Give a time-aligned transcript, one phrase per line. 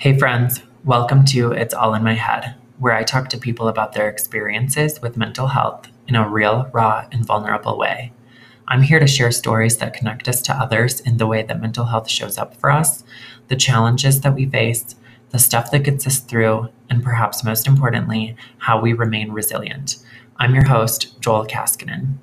[0.00, 3.94] Hey, friends, welcome to It's All in My Head, where I talk to people about
[3.94, 8.12] their experiences with mental health in a real, raw, and vulnerable way.
[8.68, 11.86] I'm here to share stories that connect us to others in the way that mental
[11.86, 13.02] health shows up for us,
[13.48, 14.94] the challenges that we face,
[15.30, 19.96] the stuff that gets us through, and perhaps most importantly, how we remain resilient.
[20.36, 22.18] I'm your host, Joel Kaskinen.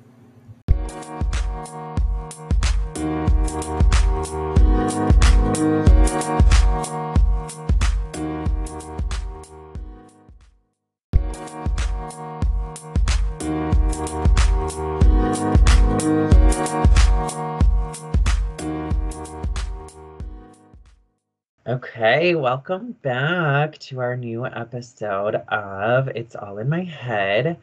[21.96, 27.56] Okay, welcome back to our new episode of It's All in My Head.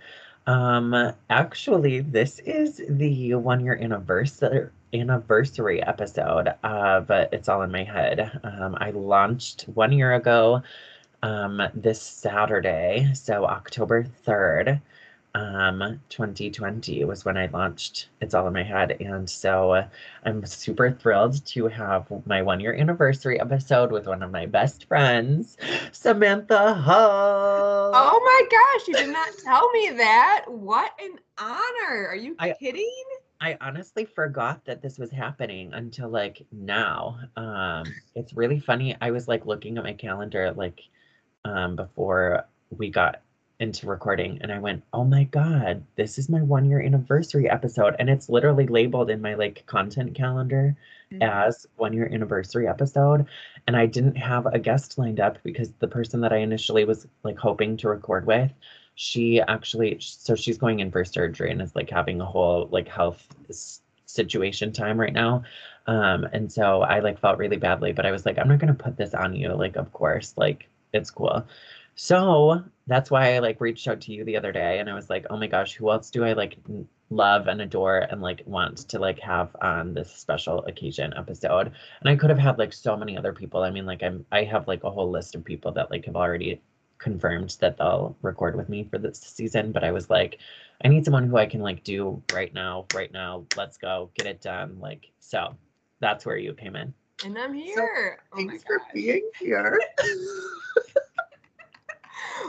[0.47, 7.83] Um, actually, this is the one year anniversary anniversary episode of It's All in My
[7.83, 8.39] Head.
[8.43, 10.63] Um, I launched one year ago
[11.21, 14.81] um, this Saturday, so October 3rd
[15.35, 18.97] um 2020 was when I launched It's All in My Head.
[18.99, 19.87] And so uh,
[20.25, 24.85] I'm super thrilled to have my one year anniversary episode with one of my best
[24.87, 25.57] friends,
[25.91, 27.91] Samantha Hull.
[27.95, 30.45] Oh my gosh, you did not tell me that.
[30.47, 32.07] What an honor.
[32.07, 33.03] Are you I- kidding?
[33.41, 37.19] I honestly forgot that this was happening until like now.
[37.35, 37.83] Um,
[38.15, 38.95] it's really funny.
[39.01, 40.79] I was like looking at my calendar like
[41.43, 43.19] um, before we got
[43.59, 47.95] into recording and I went, "Oh my god, this is my 1 year anniversary episode."
[47.99, 50.75] And it's literally labeled in my like content calendar
[51.11, 51.21] Mhm.
[51.21, 53.25] as 1 year anniversary episode,
[53.67, 57.07] and I didn't have a guest lined up because the person that I initially was
[57.23, 58.51] like hoping to record with,
[58.95, 62.87] she actually so she's going in for surgery and is like having a whole like
[62.87, 63.27] health
[64.05, 65.43] situation time right now.
[65.87, 68.75] Um and so I like felt really badly, but I was like, I'm not going
[68.75, 69.53] to put this on you.
[69.53, 71.45] Like of course, like it's cool.
[71.95, 75.09] So that's why I like reached out to you the other day and I was
[75.09, 76.57] like, oh my gosh, who else do I like
[77.09, 81.71] love and adore and like want to like have on this special occasion episode?
[82.01, 83.63] And I could have had like so many other people.
[83.63, 86.15] I mean, like I'm I have like a whole list of people that like have
[86.15, 86.61] already
[86.97, 90.39] confirmed that they'll record with me for this season, but I was like,
[90.83, 93.45] I need someone who I can like do right now, right now.
[93.55, 94.77] Let's go, get it done.
[94.79, 95.55] Like so
[95.99, 96.93] that's where you came in.
[97.23, 98.19] And I'm here.
[98.33, 99.79] oh my Thanks for being here.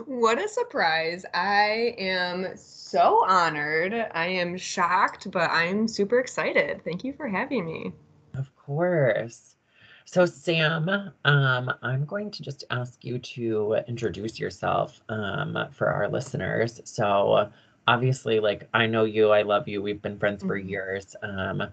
[0.07, 1.25] What a surprise.
[1.35, 3.95] I am so honored.
[4.13, 6.83] I am shocked, but I'm super excited.
[6.85, 7.93] Thank you for having me.
[8.35, 9.57] Of course.
[10.05, 10.89] So, Sam,
[11.25, 16.81] um, I'm going to just ask you to introduce yourself um, for our listeners.
[16.85, 17.51] So,
[17.87, 20.69] obviously, like I know you, I love you, we've been friends for Mhm.
[20.69, 21.17] years.
[21.23, 21.73] Um,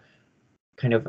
[0.78, 1.08] kind of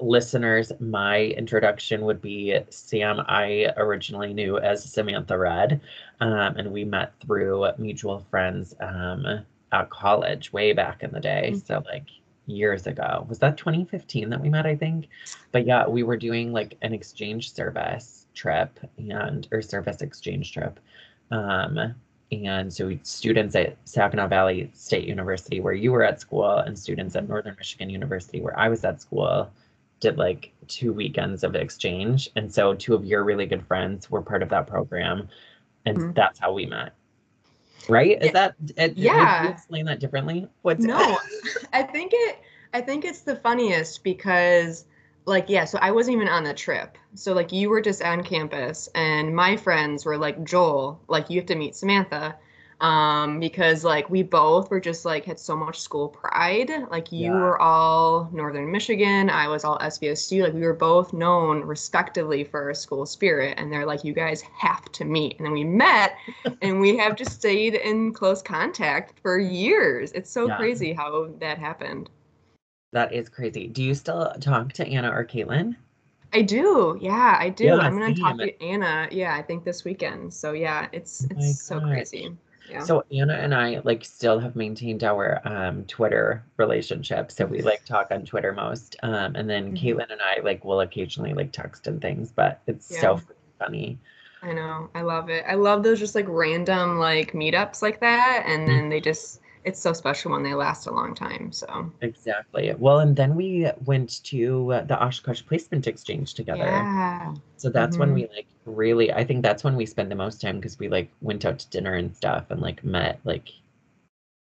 [0.00, 3.20] listeners, my introduction would be Sam.
[3.26, 5.80] I originally knew as Samantha Red,
[6.20, 11.50] um, and we met through mutual friends um, at college way back in the day.
[11.52, 11.66] Mhm.
[11.66, 12.06] So, like
[12.48, 13.26] years ago.
[13.28, 15.08] Was that 2015 that we met, I think?
[15.52, 20.80] But yeah, we were doing like an exchange service trip and or service exchange trip.
[21.30, 21.94] Um,
[22.30, 27.16] and so students at Saginaw Valley State University, where you were at school, and students
[27.16, 29.50] at Northern Michigan University, where I was at school,
[30.00, 32.28] did like two weekends of exchange.
[32.36, 35.28] And so two of your really good friends were part of that program.
[35.86, 36.14] And Mhm.
[36.14, 36.94] that's how we met.
[37.88, 38.22] Right?
[38.22, 39.44] Is that it, Yeah.
[39.44, 40.46] you explain that differently?
[40.62, 41.16] What's No,
[41.72, 42.38] I think it
[42.74, 44.84] I think it's the funniest because
[45.24, 46.98] like yeah, so I wasn't even on the trip.
[47.14, 51.38] So like you were just on campus and my friends were like Joel, like you
[51.40, 52.36] have to meet Samantha.
[52.80, 56.70] Um because like we both were just like had so much school pride.
[56.90, 57.40] Like you Yeah.
[57.40, 60.44] were all Northern Michigan, I was all SVSU.
[60.44, 64.42] Like we were both known respectively for our school spirit and they're like you guys
[64.42, 65.36] have to meet.
[65.38, 66.16] And then we met
[66.62, 70.12] and we have just stayed in close contact for years.
[70.12, 70.56] It's so Yeah.
[70.56, 72.10] crazy how that happened.
[72.92, 73.66] That is crazy.
[73.66, 75.76] Do you still talk to Anna or Caitlin?
[76.32, 76.98] I do.
[77.00, 77.66] Yeah, I do.
[77.68, 79.08] Yeah, I'm gonna talk to Anna.
[79.10, 80.32] Yeah, I think this weekend.
[80.34, 81.80] So yeah, it's Oh it's so gosh.
[81.80, 82.36] crazy.
[82.68, 82.80] Yeah.
[82.80, 87.30] So Anna and I like still have maintained our um Twitter relationship.
[87.32, 88.96] So we like talk on Twitter most.
[89.02, 89.78] Um and then Mhm.
[89.78, 93.00] Caitlin and I like will occasionally like text and things, but it's Yeah.
[93.00, 93.20] so
[93.58, 94.00] funny.
[94.42, 94.90] I know.
[94.94, 95.44] I love it.
[95.48, 98.82] I love those just like random like meetups like that, and Mm-hmm.
[98.82, 101.52] then they just it's so special when they last a long time.
[101.52, 102.72] So Exactly.
[102.78, 106.88] Well, and then we went to the Oshkosh Placement Exchange together.
[106.88, 107.34] yeah.
[107.56, 108.14] So that's when Mhm.
[108.14, 111.10] we like really, I think that's when we spend the most time because we like
[111.20, 113.48] went out to dinner and stuff and like met like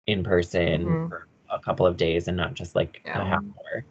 [0.07, 1.09] in person Mhm.
[1.09, 3.21] for a couple of days and not just like Yeah.
[3.21, 3.85] a half hour.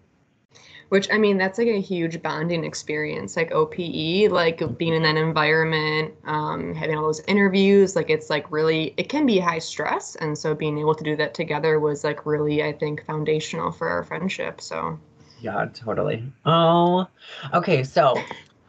[0.89, 5.17] which I mean that's like a huge bonding experience, like OPE, like being in that
[5.17, 10.15] environment, um, having all those interviews, like it's like really it can be high stress,
[10.15, 13.89] and so being able to do that together was like really I think foundational for
[13.89, 14.61] our friendship.
[14.61, 14.97] So
[15.41, 16.23] yeah, totally.
[16.45, 17.07] Oh,
[17.53, 17.83] okay.
[17.83, 18.17] So,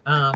[0.07, 0.35] um,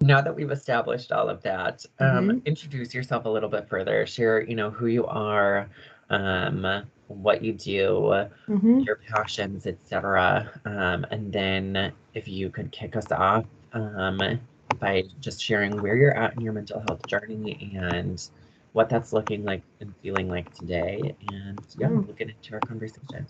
[0.00, 2.44] now that we've established all of that, um, Mhm.
[2.46, 4.06] introduce yourself a little bit further.
[4.06, 5.68] Share, you know, who you are,
[6.08, 8.84] um, what you do, Mhm.
[8.86, 10.50] your passions, etc.
[10.64, 14.40] Um, and then if you could kick us off um,
[14.78, 18.28] by just sharing where you're at in your mental health journey and
[18.72, 21.14] what that's looking like and feeling like today.
[21.28, 22.06] And yeah, Mm.
[22.06, 23.26] we'll get into our conversation.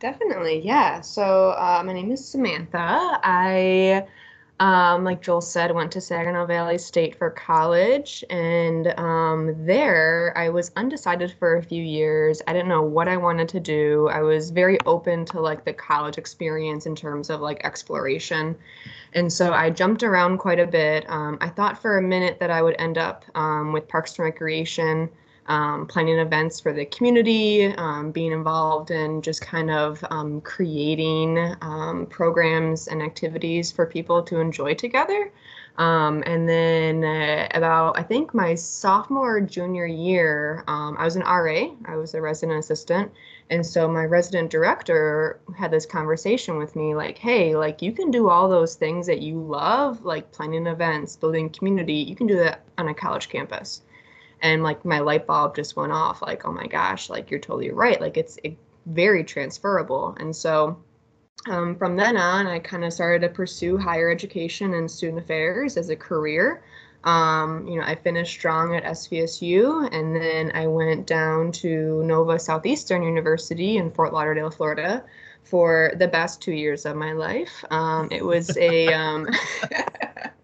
[0.00, 1.00] Definitely, yeah.
[1.00, 3.18] So uh, my name is Samantha.
[3.22, 4.06] I,
[4.60, 10.48] um, like Joel said, went to Saginaw Valley State for college, and um, there I
[10.48, 12.42] was undecided for a few years.
[12.46, 14.08] I didn't know what I wanted to do.
[14.08, 18.56] I was very open to like the college experience in terms of like exploration,
[19.14, 21.08] and so I jumped around quite a bit.
[21.08, 24.24] Um, I thought for a minute that I would end up um, with Parks and
[24.24, 25.08] Recreation
[25.48, 31.54] um, planning events for the community, um, being involved in just kind of um, creating
[31.62, 35.32] um, programs and activities for people to enjoy together.
[35.78, 41.22] Um, and then uh, about, I think my sophomore, junior year, um, I was an
[41.22, 43.12] RA, I was a resident assistant.
[43.50, 48.10] And so my resident director had this conversation with me like, hey, like you can
[48.10, 52.36] do all those things that you love, like planning events, building community, you can do
[52.36, 53.82] that on a college campus
[54.42, 57.70] and like my light bulb just went off like oh my gosh like you're totally
[57.70, 58.56] right like it's it,
[58.86, 60.16] very transferable.
[60.18, 60.82] And so
[61.48, 65.76] um, from then on i kind of started to pursue higher education and student affairs
[65.76, 66.62] as a career.
[67.04, 72.40] Um, you know i finished strong at svsu and then i went down to nova
[72.40, 75.04] southeastern university in fort lauderdale florida
[75.48, 77.64] for the best two years of my life.
[77.70, 79.28] Um, it was a um,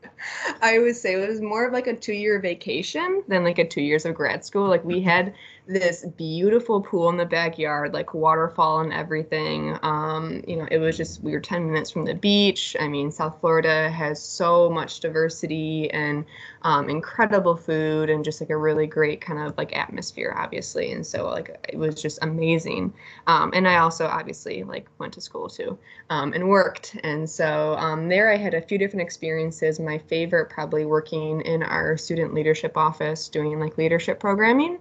[0.60, 3.66] I would say it was more of like a two year vacation than like a
[3.66, 4.68] two years of grad school.
[4.68, 5.34] Like we had
[5.66, 9.78] this beautiful pool in the backyard, like waterfall and everything.
[9.82, 12.76] Um, you know, it was just we were 10 minutes from the beach.
[12.78, 16.26] I mean, South Florida has so much diversity and
[16.62, 20.92] um, incredible food and just like a really great kind of like atmosphere, obviously.
[20.92, 22.92] And so like it was just amazing.
[23.26, 25.78] Um, and I also obviously like went to school too
[26.10, 26.96] um, and worked.
[27.04, 29.80] And so um, there I had a few different experiences.
[29.80, 34.78] My favorite probably working in our student leadership office doing like leadership programming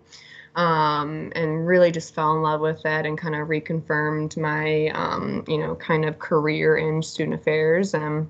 [0.56, 5.44] um, and really just fell in love with that and kind of reconfirmed my, um,
[5.48, 7.94] you know, kind of career in student affairs.
[7.94, 8.30] And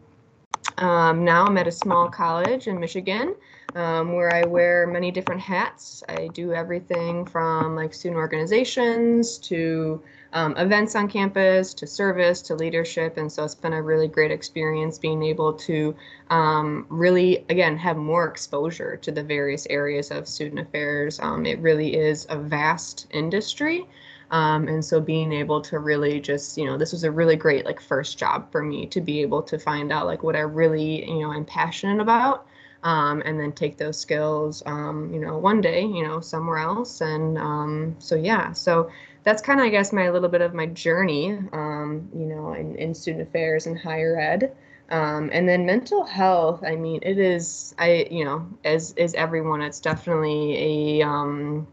[0.78, 3.36] um, now I'm at a small college in Michigan
[3.76, 6.04] um, where I wear many different hats.
[6.08, 10.02] I do everything from like student organizations to
[10.34, 13.18] um, events on campus to service to leadership.
[13.18, 15.96] And so it's been a really great experience being able to
[16.30, 21.20] um, really, again, have more exposure to the various areas of student affairs.
[21.20, 23.88] Um, it really is a vast industry.
[24.32, 27.66] Um, and so being able to really just, you know, this was a really great
[27.66, 31.08] like first job for me to be able to find out like what I really,
[31.08, 32.48] you know, I'm passionate about.
[32.82, 37.00] Um, and then take those skills, um, you know, one day, you know, somewhere else.
[37.00, 38.92] And um, so, yeah, so
[39.24, 42.76] that's kind of, I guess, my little bit of my journey, um, you know, in,
[42.76, 44.56] in student affairs and higher ed.
[44.90, 49.62] Um, and then mental health, I mean, it is, I, you know, as is everyone,
[49.62, 51.66] it's definitely a, um,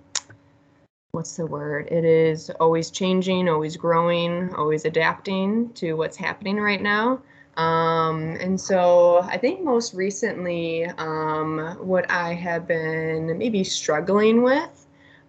[1.10, 1.88] what's the word?
[1.90, 7.20] It is always changing, always growing, always adapting to what's happening right now.
[7.56, 14.79] Um, and so I think most recently, um, what I have been maybe struggling with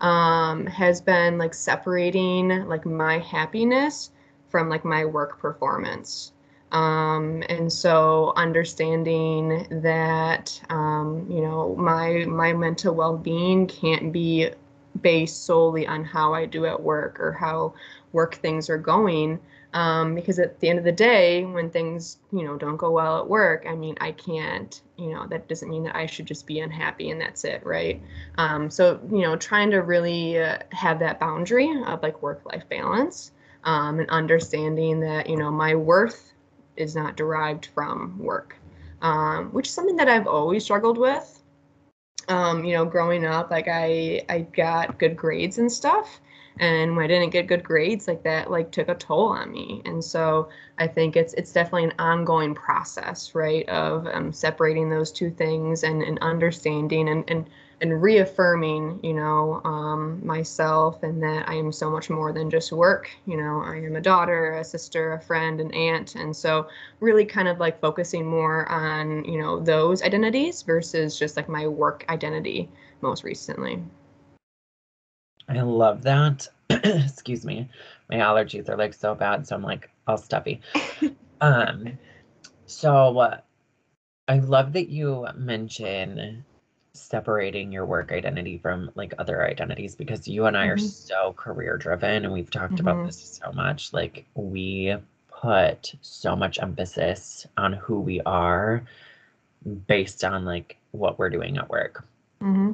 [0.01, 4.12] um, has been like separating like my happiness
[4.50, 6.34] from like my work performance.
[6.72, 14.50] Um, and so understanding that um, you know my my mental well-being can't be
[15.01, 17.74] based solely on how I do at work or how
[18.12, 19.39] work things are going.
[19.73, 23.19] Um, because at the end of the day, when things, you know, don't go well
[23.19, 26.45] at work, I mean, I can't, you know, that doesn't mean that I should just
[26.45, 28.01] be unhappy and that's it, right?
[28.37, 33.31] Um, so, you know, trying to really uh, have that boundary of like work-life balance
[33.63, 36.33] um, and understanding that, you know, my worth
[36.75, 38.57] is not derived from work,
[39.01, 41.41] um, which is something that I've always struggled with
[42.27, 46.21] um, you know, growing up, like I I got good grades and stuff,
[46.60, 49.81] and when i didn't get good grades like that like took a toll on me
[49.86, 55.12] and so i think it's it's definitely an ongoing process right of um, separating those
[55.12, 57.46] two things and, and understanding and, and
[57.81, 62.72] and reaffirming, you know, um, myself and that I am so much more than just
[62.72, 63.10] work.
[63.25, 66.67] You know, I am a daughter, a sister, a friend, an aunt, and so
[67.00, 71.67] really kind of like focusing more on you know those identities versus just like my
[71.67, 72.70] work identity
[73.01, 73.81] most recently.
[75.58, 76.48] I love that.
[76.70, 77.70] Excuse me,
[78.10, 80.62] my allergies are like so bad, so I'm like all stuffy.
[81.41, 81.98] um,
[82.65, 83.38] so uh,
[84.27, 86.46] I love that you mention
[86.93, 90.74] separating your work identity from like other identities because you and I mm-hmm.
[90.74, 92.88] are so career driven and we've talked mm-hmm.
[92.88, 93.93] about this so much.
[93.93, 94.96] Like we
[95.29, 98.84] put so much emphasis on who we are
[99.88, 102.05] based on like what we're doing at work.
[102.41, 102.74] Mm-hmm.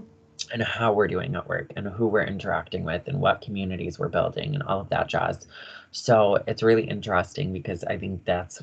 [0.53, 4.07] And how we're doing at work, and who we're interacting with, and what communities we're
[4.09, 5.47] building, and all of that jazz.
[5.91, 8.61] So it's really interesting because I think that's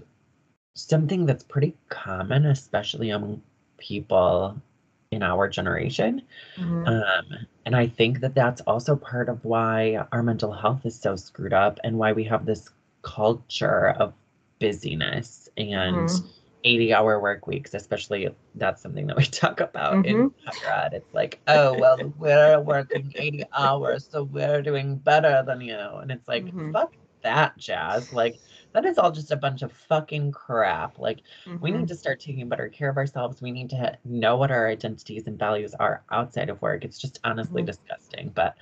[0.74, 3.42] something that's pretty common, especially among
[3.78, 4.60] people
[5.10, 6.22] in our generation.
[6.56, 6.86] Mm-hmm.
[6.86, 11.16] Um, and I think that that's also part of why our mental health is so
[11.16, 12.68] screwed up and why we have this
[13.02, 14.12] culture of
[14.58, 16.26] busyness and mm-hmm.
[16.64, 20.04] 80 hour work weeks, especially that's something that we talk about mm-hmm.
[20.06, 20.94] in undergrad.
[20.94, 25.78] It's like, oh, well, we're working 80 hours, so we're doing better than you.
[25.78, 26.72] And it's like, mm-hmm.
[26.72, 28.12] fuck that jazz.
[28.12, 28.38] Like,
[28.72, 30.98] that is all just a bunch of fucking crap.
[30.98, 31.60] Like, mm-hmm.
[31.60, 33.42] we need to start taking better care of ourselves.
[33.42, 36.84] We need to know what our identities and values are outside of work.
[36.84, 37.66] It's just honestly mm-hmm.
[37.66, 38.32] disgusting.
[38.34, 38.56] But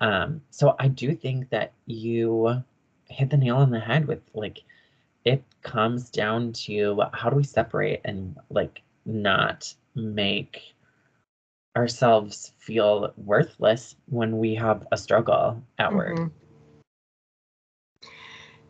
[0.00, 2.62] um, so I do think that you
[3.06, 4.62] hit the nail on the head with like,
[5.24, 10.74] it comes down to how do we separate and like not make
[11.76, 16.16] ourselves feel worthless when we have a struggle at work.
[16.16, 16.26] Mm-hmm.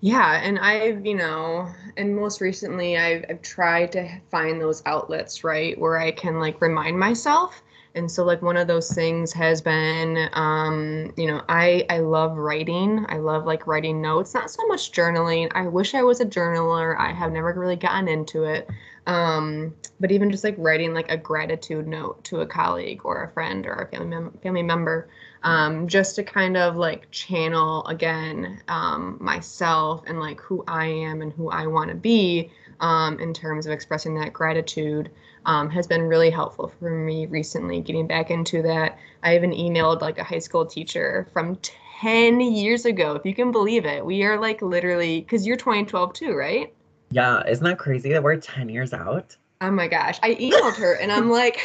[0.01, 5.43] Yeah, and I've, you know, and most recently I've, I've tried to find those outlets,
[5.43, 7.63] right, where I can like remind myself.
[7.99, 12.37] And so like one of those things has been um, you know, I I love
[12.37, 13.05] writing.
[13.09, 15.51] I love like writing notes, not so much journaling.
[15.55, 16.99] I wish I was a journaler.
[16.99, 18.69] I have never really gotten into it.
[19.07, 23.33] Um, but even just like writing like a gratitude note to a colleague or a
[23.33, 25.09] friend or a family mem- family member
[25.43, 31.23] um, just to kind of like channel again um, myself and like who I am
[31.23, 32.51] and who I want to be
[32.81, 35.11] um, in terms of expressing that gratitude
[35.47, 38.99] um, has been really helpful for me recently getting back into that.
[39.23, 41.59] I even emailed like a high school teacher from
[42.01, 44.05] 10 years ago, if you can believe it.
[44.05, 46.73] We are like literally, because you're 2012 too, right?
[47.11, 49.37] Yeah, isn't that crazy that we're 10 years out?
[49.61, 50.21] Oh my gosh.
[50.23, 51.59] I emailed her and I'm like,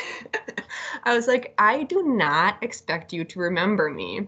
[1.04, 4.20] I was like, I do not expect you to remember me.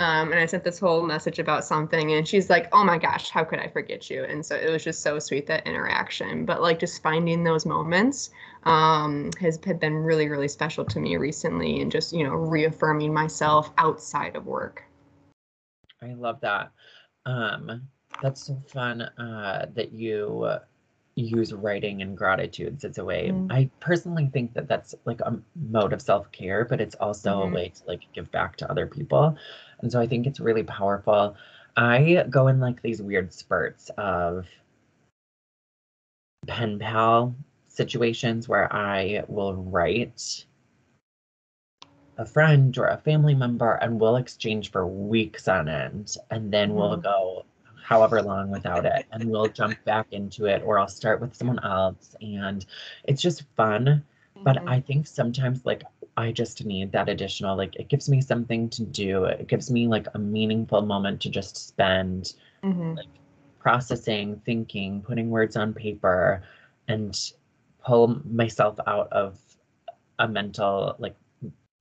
[0.00, 3.30] Um, and I sent this whole message about something and she's like, oh my gosh,
[3.30, 4.24] how could I forget you?
[4.24, 6.44] And so it was just so sweet that interaction.
[6.44, 8.30] But like just finding those moments
[8.64, 13.70] um, has been really, really special to me recently and just, you know, reaffirming myself
[13.78, 14.84] outside of work.
[16.02, 16.70] I love that.
[17.26, 17.88] Um,
[18.22, 20.60] that's so fun uh, that you
[21.14, 23.28] use writing and gratitudes as a way.
[23.28, 23.52] Mm.
[23.52, 27.52] I personally think that that's like a mode of self care, but it's also mm-hmm.
[27.52, 29.36] a way to like give back to other people.
[29.80, 31.36] And so I think it's really powerful.
[31.76, 34.46] I go in like these weird spurts of
[36.46, 37.34] pen pal
[37.74, 40.44] situations where I will write
[42.18, 46.16] a friend or a family member and we'll exchange for weeks on end.
[46.30, 47.46] And then we'll go,
[47.82, 51.62] however long without it and we'll jump back into it or I'll start with someone
[51.64, 52.64] else and
[53.04, 54.44] it's just fun mm-hmm.
[54.44, 55.82] but I think sometimes like
[56.16, 59.88] I just need that additional like it gives me something to do it gives me
[59.88, 62.94] like a meaningful moment to just spend mm-hmm.
[62.94, 63.06] like
[63.58, 66.42] processing thinking putting words on paper
[66.88, 67.32] and
[67.84, 69.38] pull myself out of
[70.18, 71.16] a mental like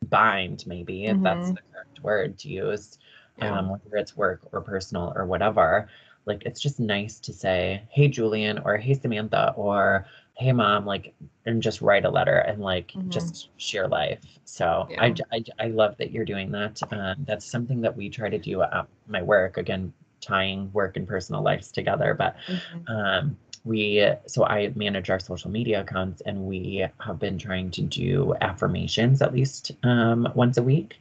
[0.10, 1.18] bind maybe mm-hmm.
[1.18, 1.56] if that's mm-hmm.
[1.56, 2.98] the correct word to use
[3.38, 3.58] yeah.
[3.58, 5.90] um, whether it's work or personal or whatever.
[6.26, 10.06] Like it's just nice to say, "Hey, Julian," or "Hey, Samantha," or
[10.36, 11.14] "Hey, mom," like,
[11.46, 13.10] and just write a letter and like mm-hmm.
[13.10, 14.20] just share life.
[14.46, 15.02] So yeah.
[15.02, 16.80] I, I I love that you're doing that.
[16.92, 19.58] Uh, that's something that we try to do at my work.
[19.58, 22.36] Again, tying work and personal lives together, but.
[22.48, 22.96] Mm-hmm.
[22.96, 27.82] Um, we so i manage our social media accounts and we have been trying to
[27.82, 30.96] do affirmations at least um, once a week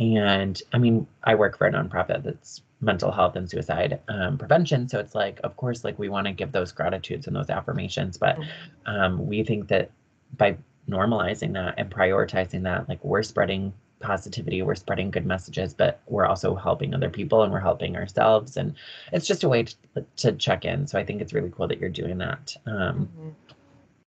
[0.00, 4.88] and I mean, I work for a nonprofit that's mental health and suicide um, prevention.
[4.88, 8.16] So it's like, of course, like we want to give those gratitudes and those affirmations,
[8.16, 8.38] but
[8.86, 9.90] um, we think that
[10.36, 10.56] by
[10.88, 16.26] normalizing that and prioritizing that, like we're spreading positivity we're spreading good messages but we're
[16.26, 18.56] also helping other people and we're helping ourselves.
[18.56, 18.74] And
[19.12, 20.86] it's just a way to, to check in.
[20.86, 22.54] So i think it's really cool that you're doing that.
[22.66, 23.28] Um, mm-hmm.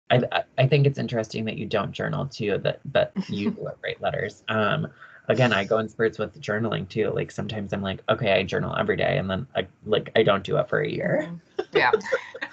[0.09, 4.43] I, I think it's interesting that you don't journal too that but you write letters.
[4.47, 4.87] Um,
[5.29, 7.09] again i go in spurts with journaling too.
[7.09, 10.43] Like sometimes i'm like okay i journal every day and then i like i don't
[10.43, 11.23] do it for a year.
[11.23, 11.35] Mm-hmm.
[11.73, 11.91] Yeah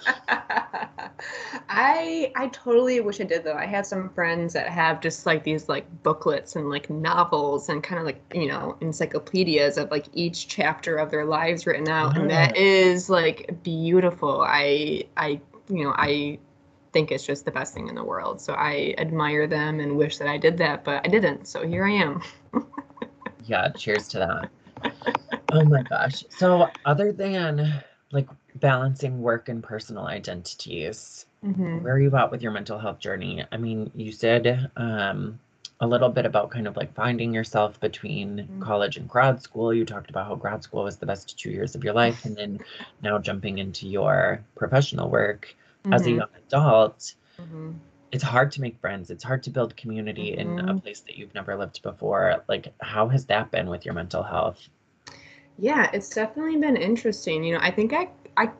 [1.68, 5.44] i i totally wish i did though i have some friends that have just like
[5.44, 10.06] these like booklets and like novels and kind of like you know encyclopedias of like
[10.12, 12.62] each chapter of their lives written out and that mm-hmm.
[12.62, 16.38] is like beautiful i i you know i
[16.94, 18.40] think it's just the best thing in the world.
[18.40, 21.46] So I admire them and wish that I did that, but I didn't.
[21.46, 22.22] So here I am.
[23.44, 24.50] yeah, cheers to that.
[25.52, 26.24] Oh my gosh.
[26.30, 27.80] So other than
[28.10, 31.82] like balancing work and personal identities, mm-hmm.
[31.82, 33.44] where are you at with your mental health journey?
[33.50, 35.38] I mean, you said um
[35.80, 38.62] a little bit about kind of like finding yourself between mm-hmm.
[38.62, 39.74] college and grad school.
[39.74, 42.36] You talked about how grad school was the best two years of your life, and
[42.36, 42.60] then
[43.02, 45.92] now jumping into your professional work mm-hmm.
[45.92, 46.18] as a mm-hmm.
[46.18, 47.72] young adult, mm-hmm.
[48.12, 49.10] it's hard to make friends.
[49.10, 50.78] It's hard to build community in a mm-hmm.
[50.78, 52.44] place that you've never lived before.
[52.48, 54.60] Like, how has that been with your mental health?
[55.58, 57.44] Yeah, it's definitely been interesting.
[57.44, 58.50] You know, I think I I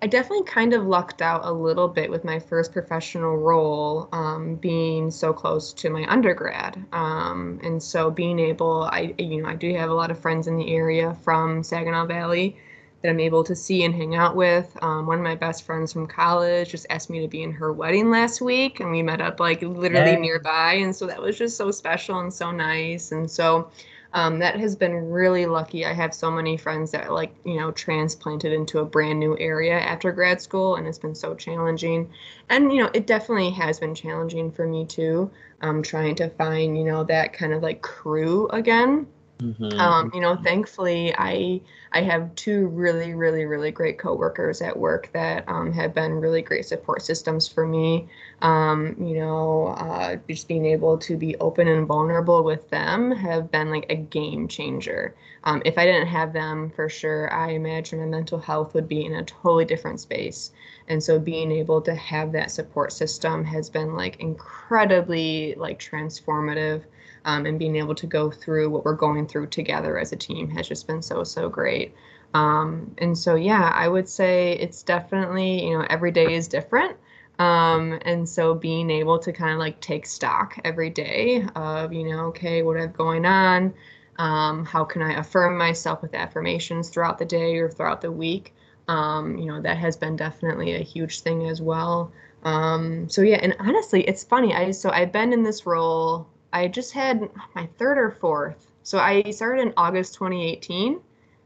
[0.00, 4.54] I definitely kind of lucked out a little bit with my first professional role um,
[4.54, 6.84] being so close to my undergrad.
[6.92, 10.46] Um, and so being able, I, you know, I do have a lot of friends
[10.46, 12.56] in the area from Saginaw Valley
[13.02, 14.76] that I'm able to see and hang out with.
[14.82, 17.72] Um, one of my best friends from college just asked me to be in her
[17.72, 20.20] wedding last week, and we met up like literally Yay.
[20.20, 20.74] nearby.
[20.74, 23.10] And so that was just so special and so nice.
[23.10, 23.70] And so
[24.14, 25.84] um, that has been really lucky.
[25.84, 29.78] I have so many friends that like you know transplanted into a brand new area
[29.78, 32.10] after grad school, and it's been so challenging.
[32.48, 35.30] And you know it definitely has been challenging for me too.
[35.60, 39.06] Um, trying to find you know that kind of like crew again.
[39.40, 39.78] Mm-hmm.
[39.78, 41.60] Um, you know, thankfully, I
[41.92, 46.42] I have two really, really, really great coworkers at work that um, have been really
[46.42, 48.08] great support systems for me.
[48.42, 53.50] Um, you know, uh, just being able to be open and vulnerable with them have
[53.50, 55.14] been like a game changer.
[55.44, 59.04] Um, if I didn't have them, for sure, I imagine my mental health would be
[59.06, 60.50] in a totally different space.
[60.88, 66.82] And so, being able to have that support system has been like incredibly like transformative
[67.24, 70.48] um, and being able to go through what we're going through together as a team
[70.50, 71.94] has just been so so great.
[72.34, 76.96] Um, and so yeah i would say it's definitely you know every day is different.
[77.38, 82.04] Um, and so being able to kind of like take stock every day of you
[82.04, 83.74] know okay what i've going on?
[84.18, 88.54] Um, how can i affirm myself with affirmations throughout the day or throughout the week
[88.88, 92.12] um, you know that has been definitely a huge thing as well
[92.44, 96.68] um, so yeah and honestly it's funny i so i've been in this role I
[96.68, 98.66] just had my third or fourth.
[98.82, 101.00] So I started in August 2018.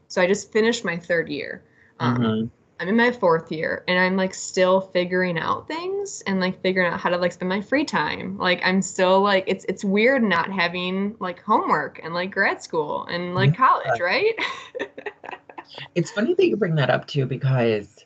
[0.07, 1.63] So I just finished my third year.
[1.99, 2.47] Um, mm-hmm.
[2.79, 6.91] I'm in my fourth year and I'm like still figuring out things and like figuring
[6.91, 8.37] out how to like spend my free time.
[8.37, 13.05] Like I'm still like it's it's weird not having like homework and like grad school
[13.05, 14.33] and like college, right?
[15.95, 18.05] it's funny that you bring that up too because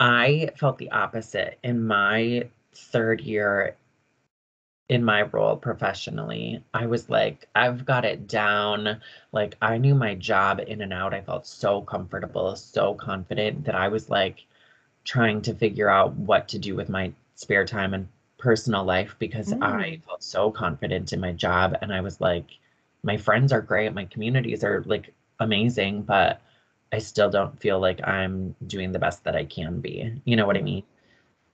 [0.00, 3.76] I felt the opposite in my third year
[4.88, 9.00] in my role professionally, I was like, I've got it down.
[9.32, 11.14] Like, I knew my job in and out.
[11.14, 14.44] I felt so comfortable, so confident that I was like
[15.04, 19.48] trying to figure out what to do with my spare time and personal life because
[19.48, 19.62] mm.
[19.62, 21.76] I felt so confident in my job.
[21.80, 22.58] And I was like,
[23.02, 26.40] my friends are great, my communities are like amazing, but
[26.94, 30.12] I still don't feel like I'm doing the best that I can be.
[30.24, 30.84] You know what I mean?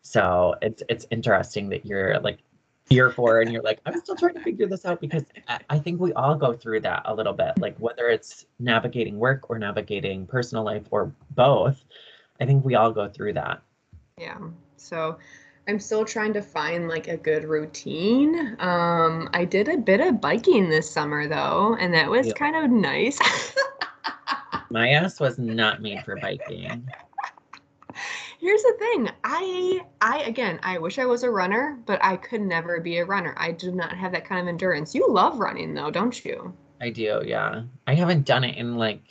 [0.02, 2.40] So it's it's interesting that you're like
[2.90, 5.24] year four and you're like, I'm still trying to figure this out because
[5.70, 9.48] I think we all go through that a little bit, like whether it's navigating work
[9.48, 11.84] or navigating personal life or both.
[12.38, 13.62] I think we all go through that.
[14.18, 14.36] Yeah.
[14.76, 15.16] So
[15.68, 18.56] I'm still trying to find like a good routine.
[18.58, 22.36] Um, I did a bit of biking this summer though, and that was yep.
[22.36, 23.18] kind of nice.
[24.70, 26.88] My ass was not made for biking.
[28.40, 29.10] Here's the thing.
[29.24, 33.04] I i again i wish i was a runner but i could never be a
[33.04, 33.34] runner.
[33.36, 34.94] I do not have that kind of endurance.
[34.94, 36.54] You love running though don't you?
[36.80, 37.62] I do yeah.
[37.86, 39.02] I haven't done it in like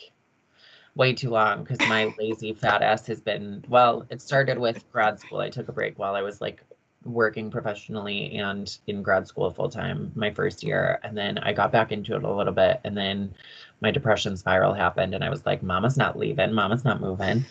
[0.95, 5.19] way too long because my lazy fat ass has been well it started with grad
[5.19, 5.39] school.
[5.39, 6.63] I took a break while i was like
[7.05, 11.71] working professionally and in grad school full time my first year and then i got
[11.71, 13.33] back into it a little bit and then
[13.81, 17.45] my depression spiral happened and i was like mama's not leaving mama's not moving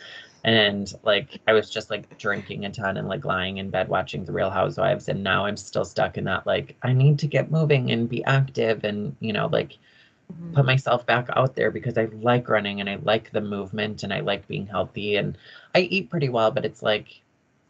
[0.45, 4.25] and like I was just like drinking a ton and like lying in bed watching
[4.25, 7.51] The Real Housewives, and now I'm still stuck in that like I need to get
[7.51, 9.79] moving and be active and you know like
[10.33, 10.55] Mm-hmm.
[10.55, 14.13] put myself back out there because I like running and I like the movement and
[14.13, 15.37] I like being healthy and
[15.75, 17.23] I eat pretty well, but it's like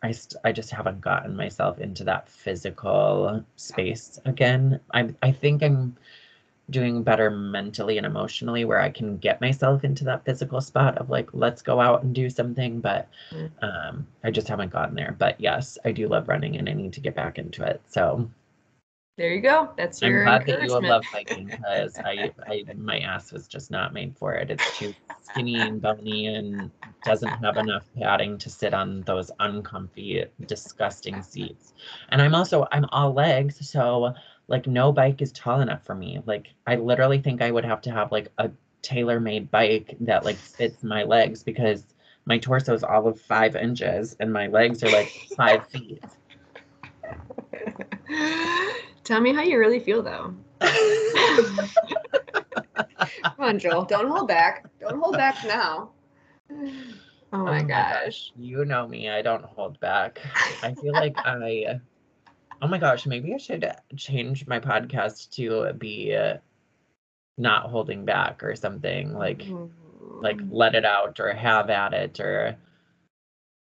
[0.02, 4.80] I st- I just haven't gotten myself into that physical space again.
[4.94, 5.96] I I think I'm
[6.70, 11.10] doing better mentally and emotionally where I can get myself into that physical spot of
[11.10, 13.50] like let's go out and do something, but Mm.
[13.62, 15.14] um I just haven't gotten there.
[15.18, 17.80] But yes, I do love running and I need to get back into it.
[17.88, 18.30] So
[19.16, 19.70] There you go.
[19.76, 23.70] That's your I'm glad that you love hiking because I, I my ass was just
[23.70, 24.50] not made for it.
[24.50, 26.70] It's too skinny and bony and
[27.02, 31.74] doesn't have enough padding to sit on those uncomfy, disgusting seats.
[32.10, 34.14] And I'm also I'm all legs, so
[34.48, 36.20] like no bike is tall enough for me.
[36.26, 38.50] Like I literally think I would have to have like a
[38.82, 41.84] tailor-made bike that like fits my legs because
[42.24, 46.02] my torso is all of five inches and my legs are like five feet.
[49.04, 50.34] Tell me how you really feel, though.
[53.22, 53.84] Come on, Joel.
[53.84, 54.66] Don't hold back.
[54.80, 55.90] Don't hold back now.
[57.32, 58.32] Oh my oh gosh.
[58.36, 60.20] You know me, I don't hold back.
[60.62, 61.80] I feel like I
[62.60, 66.38] Oh my gosh, maybe I should change my podcast to be uh,
[67.36, 69.46] not holding back or something like
[70.20, 72.56] like let it out or have at it or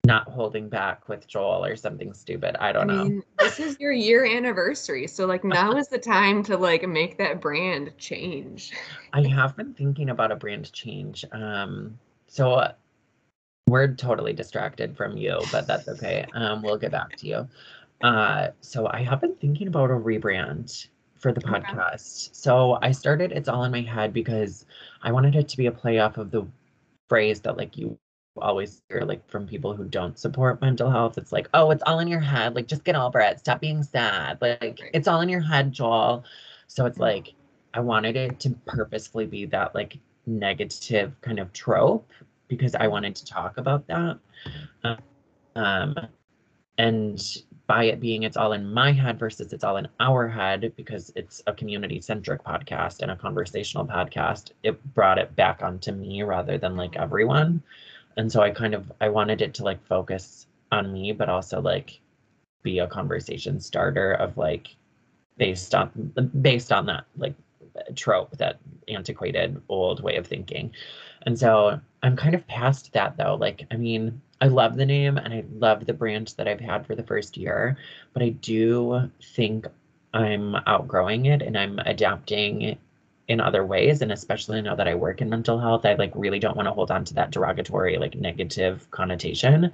[0.05, 2.57] not holding back with Joel or something stupid.
[2.59, 3.05] I I don't know.
[3.05, 7.19] mean, this is your year anniversary, so like now is the time to like make
[7.19, 8.73] that brand change.
[9.13, 11.25] I have been thinking about a brand change.
[11.31, 12.73] Um so uh,
[13.69, 16.27] we're totally distracted from you, but that's okay.
[16.35, 17.49] Um we'll get back to you.
[18.03, 21.61] Uh so I have been thinking about a rebrand for the Okay.
[21.63, 22.35] podcast.
[22.35, 24.67] So I started It's All in My Head because
[25.03, 26.47] I wanted it to be a play off of the
[27.09, 27.99] phrase that like you
[28.41, 31.19] always hear like from people who don't support mental health.
[31.19, 32.55] It's like, oh, it's all in your head.
[32.57, 33.39] Like just get over it.
[33.41, 34.39] Stop being sad.
[34.41, 34.91] Like Right.
[34.95, 36.25] it's all in your head, Joel.
[36.67, 37.01] So it's Mhm.
[37.01, 37.35] like
[37.75, 42.11] I wanted it to purposefully be that like negative kind of trope
[42.49, 44.19] because I wanted to talk about that.
[45.55, 45.95] Um,
[46.79, 47.21] and
[47.67, 51.13] by it being it's all in my head versus it's all in our head because
[51.17, 56.23] it's a community centric podcast and a conversational podcast, it brought it back onto me
[56.23, 57.63] rather than like everyone.
[58.17, 61.61] And so I kind of I wanted it to like focus on me, but also
[61.61, 62.01] like
[62.63, 64.77] be a conversation starter of like
[65.39, 65.91] based on
[66.41, 67.35] based on that like
[67.95, 70.71] trope that antiquated old way of thinking
[71.23, 75.17] and so i'm kind of past that though like i mean i love the name
[75.17, 77.77] and i love the brand that i've had for the first year
[78.13, 79.67] but i do think
[80.13, 82.77] i'm outgrowing it and i'm adapting
[83.29, 86.39] in other ways and especially now that i work in mental health i like really
[86.39, 89.73] don't want to hold on to that derogatory like negative connotation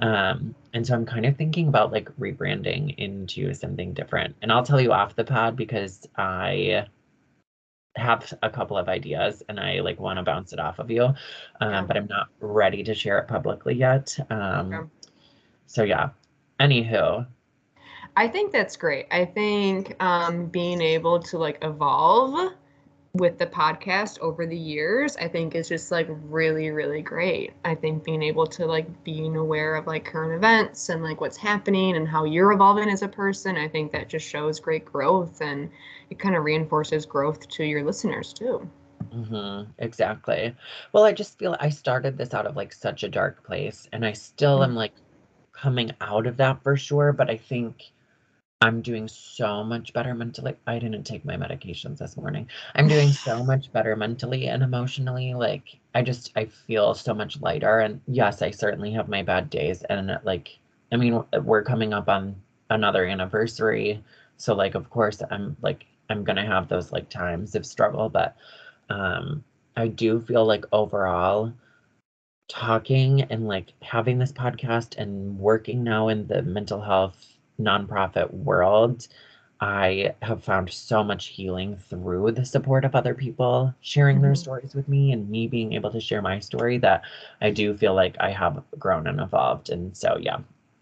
[0.00, 4.34] um, and so I'm kind of thinking about like rebranding into something different.
[4.40, 6.86] And I'll tell you off the pod because I
[7.96, 11.04] have a couple of ideas and I like want to bounce it off of you.
[11.04, 11.14] Um,
[11.60, 11.82] Yeah.
[11.86, 14.16] but I'm not ready to share it publicly yet.
[14.30, 14.90] Um,
[15.66, 16.10] so yeah.
[16.60, 17.26] Anywho,
[18.16, 19.06] I think that's great.
[19.10, 22.52] I think um, being able to like evolve
[23.14, 27.52] with the podcast over the years, I think is just like really, really great.
[27.64, 31.36] I think being able to like being aware of like current events and like what's
[31.36, 35.40] happening and how you're evolving as a person, I think that just shows great growth
[35.40, 35.70] and
[36.10, 38.68] it kind of reinforces growth to your listeners too.
[39.12, 40.54] hmm exactly.
[40.92, 44.04] Well, I just feel I started this out of like such a dark place and
[44.06, 44.64] I still Mhm.
[44.64, 44.94] am like
[45.52, 47.82] coming out of that for sure, but I think
[48.62, 50.54] I'm doing so much better mentally.
[50.66, 52.48] I didn't take my medications this morning.
[52.74, 55.32] I'm doing so much better mentally and emotionally.
[55.32, 57.78] Like I just I feel so much lighter.
[57.80, 59.82] And yes, I certainly have my bad days.
[59.84, 60.58] And like
[60.92, 62.36] I mean, we're coming up on
[62.68, 64.02] another anniversary,
[64.36, 68.36] so like of course I'm like I'm gonna have those like times of struggle, but
[68.90, 69.42] um
[69.76, 71.52] I do feel like overall
[72.48, 79.06] talking and like having this podcast and working now in the mental health nonprofit world,
[79.60, 84.38] I have found so much healing through the support of other people sharing their Mhm.
[84.38, 87.02] stories with me and me being able to share my story that
[87.42, 89.68] I do feel like I have grown and evolved.
[89.68, 90.38] And so, yeah,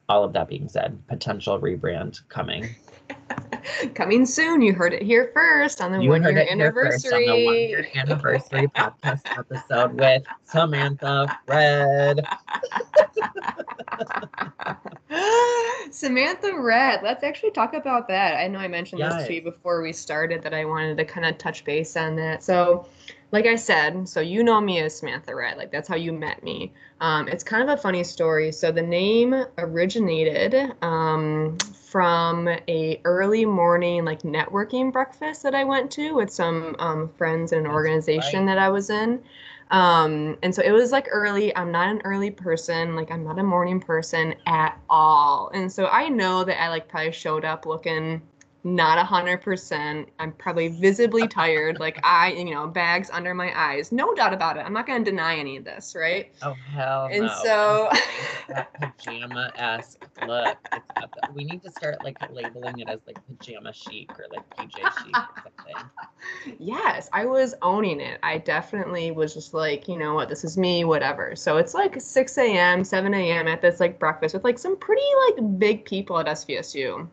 [0.08, 2.68] all of that being said, potential rebrand coming.
[3.94, 4.62] Coming soon.
[4.62, 7.20] You heard it here first on the You one heard year it here first on
[7.20, 7.98] the one year anniversary.
[8.00, 12.20] anniversary podcast episode with Samantha Red.
[15.90, 17.00] Samantha Red.
[17.02, 18.36] Let's actually talk about that.
[18.36, 21.26] I know I mentioned this to you before we started that I wanted to kind
[21.26, 22.42] of touch base on that.
[22.42, 22.86] So,
[23.30, 25.58] like I said, so you know me as Samantha Red.
[25.58, 26.72] Like that's how you met me.
[27.00, 28.50] Um, it's kind of a funny story.
[28.52, 35.90] So the name originated um, from a early morning like networking breakfast that I went
[35.92, 38.54] to with some um, friends in an organization right.
[38.54, 39.22] that I was in.
[39.70, 41.54] Um, and so it was like early.
[41.54, 42.96] I'm not an early person.
[42.96, 45.50] Like I'm not a morning person at all.
[45.52, 48.22] And so I know that I like probably showed up looking
[48.64, 50.08] not a hundred percent.
[50.18, 51.78] I'm probably visibly tired.
[51.78, 53.92] Like I, you know, bags under my eyes.
[53.92, 54.60] No doubt about it.
[54.60, 56.32] I'm not going to deny any of this, right?
[56.42, 57.40] Oh hell and no.
[57.42, 57.90] so
[58.80, 60.58] pajama esque look.
[61.34, 65.14] We need to start like labeling it as like pajama chic or like PJ chic
[65.14, 66.56] or something.
[66.58, 68.18] Yes, I was owning it.
[68.22, 71.36] I definitely was just like, you know what, this is me, whatever.
[71.36, 73.46] So it's like 6 a.m., 7 a.m.
[73.46, 77.08] at this like breakfast with like some pretty like big people at SVSU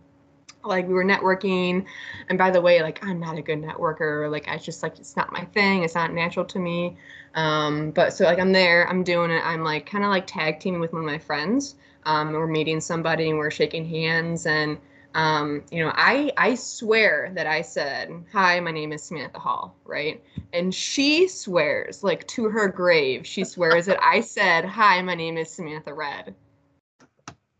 [0.68, 1.86] like we were networking
[2.30, 5.16] and by the way like i'm not a good networker like i just like it's
[5.16, 6.98] not my thing it's not natural to me.
[7.36, 10.60] Um, but so like i'm there i'm doing it i'm like kind of like tag
[10.60, 11.76] teaming with one of my friends
[12.06, 14.78] um, we're meeting somebody and we're shaking hands and
[15.16, 19.76] um, you know i i swear that i said hi my name is samantha hull
[19.86, 20.24] right?
[20.54, 25.38] And she swears like to her grave she swears that i said hi my name
[25.38, 26.36] is samantha red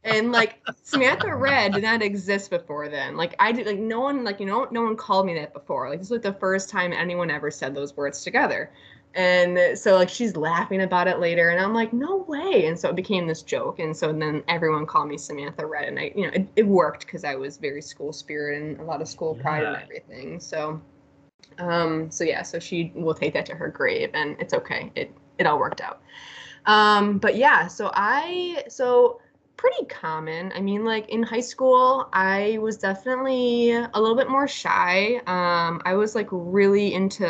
[0.06, 3.18] and like Samantha Red did not exist before then.
[3.18, 5.90] Like I did, like no one, like you know, no one called me that before.
[5.90, 8.72] Like this was like the first time anyone ever said those words together.
[9.16, 12.68] And so like she's laughing about it later, and I'm like, no way.
[12.68, 15.98] And so it became this joke, and so then everyone called me Samantha Red, and
[15.98, 19.02] I, you know, it, it worked because I was very school spirit and a lot
[19.02, 19.74] of school pride yeah.
[19.74, 20.40] and everything.
[20.40, 20.82] So,
[21.60, 24.92] um, so yeah, so she will take that to her grave, and it's okay.
[24.96, 26.02] It it all worked out.
[26.66, 29.22] Um, but yeah, so I so
[29.66, 30.52] pretty common.
[30.56, 35.16] I mean, like in high school, I was definitely a little bit more shy.
[35.26, 37.26] Um, I was like really into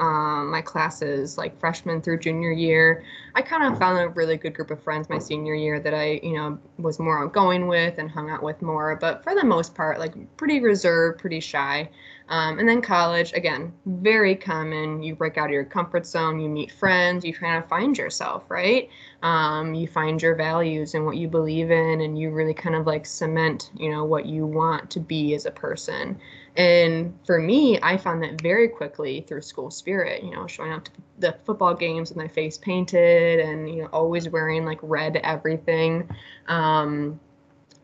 [0.00, 3.04] um, my classes, like freshman through junior year.
[3.34, 6.20] I kind of found a really good group of friends my senior year that I,
[6.22, 8.96] you know, was more outgoing with and hung out with more.
[8.96, 11.88] But for the most part, like pretty reserved, pretty shy.
[12.28, 15.02] Um, and then college, again, very common.
[15.02, 18.44] You break out of your comfort zone, you meet friends, you kind of find yourself,
[18.48, 18.88] right?
[19.22, 22.86] Um, you find your values and what you believe in, and you really kind of
[22.86, 26.20] like cement, you know, what you want to be as a person.
[26.56, 30.84] And for me, I found that very quickly through school spirit, you know, showing up
[30.84, 35.16] to the football games with my face painted and, you know, always wearing like red
[35.18, 36.08] everything.
[36.48, 37.20] Um,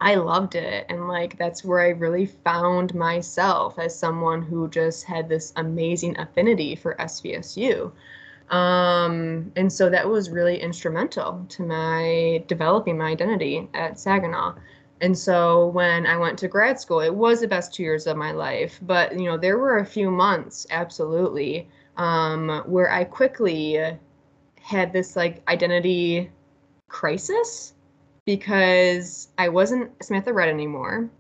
[0.01, 0.87] I loved it.
[0.89, 6.19] And like that's where I really found myself as someone who just had this amazing
[6.19, 7.93] affinity for SVSU.
[8.51, 14.55] Um, and so that was really instrumental to my developing my identity at Saginaw.
[15.01, 18.17] And so when I went to grad school, it was the best two years of
[18.17, 18.79] my life.
[18.83, 23.99] But you know, there were a few months, absolutely, um, where I quickly
[24.61, 26.31] had this like identity
[26.89, 27.75] crisis
[28.25, 31.11] because I wasn't Samantha Red anymore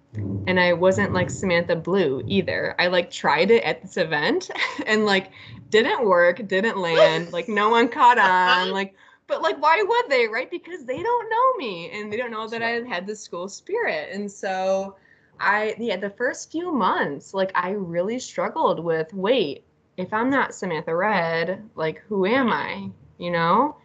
[0.47, 2.75] and I wasn't like Samantha Blue either.
[2.79, 4.51] I like tried it at this event
[4.87, 5.31] and like
[5.71, 8.95] didn't work, didn't land, like no one caught on, like
[9.27, 10.51] but like why would they, right?
[10.51, 14.11] Because they don't know me and they don't know that I had the school spirit.
[14.13, 14.97] And so
[15.41, 19.65] I yeah, the first few months, like I really struggled with wait,
[19.97, 22.91] if I'm not Samantha Red, like who am I?
[23.19, 23.77] You know?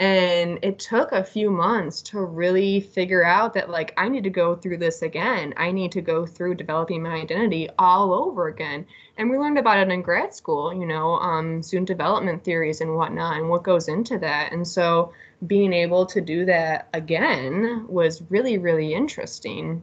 [0.00, 4.30] And it took a few months to really figure out that like i need to
[4.30, 5.52] go through this again.
[5.56, 8.86] I need to go through developing my identity all over again.
[9.16, 12.94] And we learned about it in grad school you know um, student development theories and
[12.94, 14.52] whatnot and what goes into that.
[14.52, 15.12] And so
[15.46, 19.82] being able to do that again was really really interesting.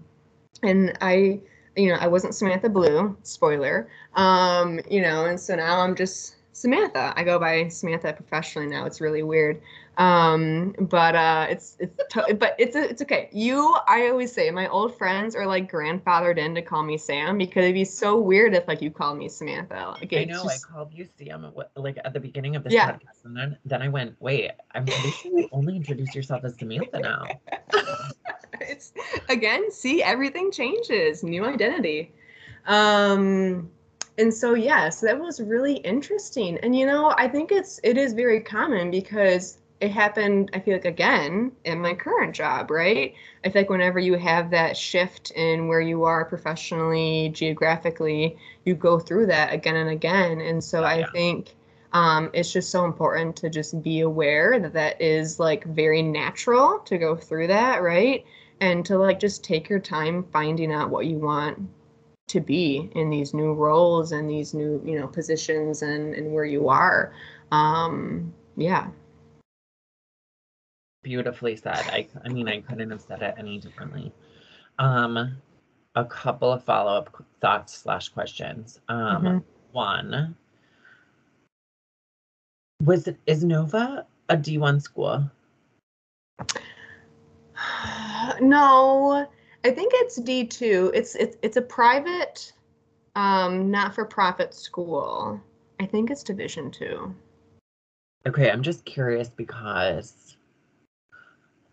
[0.64, 1.42] And i
[1.76, 6.38] you know i wasn't samantha blue spoiler um, you know and so now i'm just
[6.56, 7.14] samantha.
[7.16, 8.86] I go by samantha professionally now.
[8.86, 9.62] It's really weird
[9.98, 13.30] um but uh it's it's to- but it's it's okay.
[13.32, 17.38] You i always say my old friends are like grandfathered in to call me sam
[17.38, 19.96] because it'd be so weird if like you called me samantha.
[20.00, 20.66] Like i know just...
[20.68, 22.92] i called you sam like at the beginning of this yeah.
[22.92, 26.56] podcast and then then i went wait i'm pretty sure you only introduce yourself as
[26.58, 27.26] samantha now.
[28.62, 28.94] It's
[29.30, 32.14] again see everything changes new identity.
[32.66, 33.70] Um
[34.18, 36.58] and so yeah so that was really interesting.
[36.60, 40.74] And you know i think it's it is very common because it happened i feel
[40.74, 43.14] like again in my current job right?
[43.44, 48.76] I feel like whenever you have that shift in where you are professionally geographically you
[48.76, 50.42] go through that again and again.
[50.42, 50.88] And so yeah.
[50.88, 51.56] i think
[51.94, 56.80] um, it's just so important to just be aware that that is like very natural
[56.80, 58.26] to go through that right?
[58.62, 61.70] And to like just take your time finding out what you want
[62.28, 66.46] to be in these new roles and these new you know positions and and where
[66.46, 67.14] you are.
[67.52, 68.88] Um yeah
[71.06, 71.78] beautifully said.
[71.98, 74.12] I i mean i couldn't have said it any differently.
[74.80, 75.38] Um
[75.96, 78.82] a couple of follow-up thoughts slash questions.
[78.90, 79.44] Um Mhm.
[79.72, 80.36] one
[82.84, 85.30] was it is nova a d1 school?
[88.42, 89.28] No
[89.64, 92.52] i think it's d2 it's it's it's a private
[93.16, 95.40] um not-for-profit school.
[95.80, 97.14] I think it's division 2
[98.28, 100.35] Okay, I'm just curious because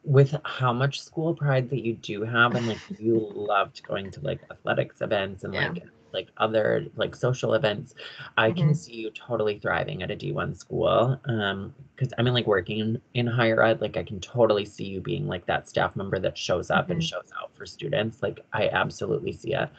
[0.05, 4.21] with how much school pride that you do have and like you loved going to
[4.21, 5.55] like athletics events and Yeah.
[5.55, 7.95] like like other like social events,
[8.37, 8.75] I can Mhm.
[8.75, 11.19] see you totally thriving at a D1 school.
[11.27, 15.01] Um because I mean like working in higher ed, like I can totally see you
[15.01, 17.03] being like that staff member that shows up and Mhm.
[17.03, 18.23] shows out for students.
[18.23, 19.71] Like I absolutely see it.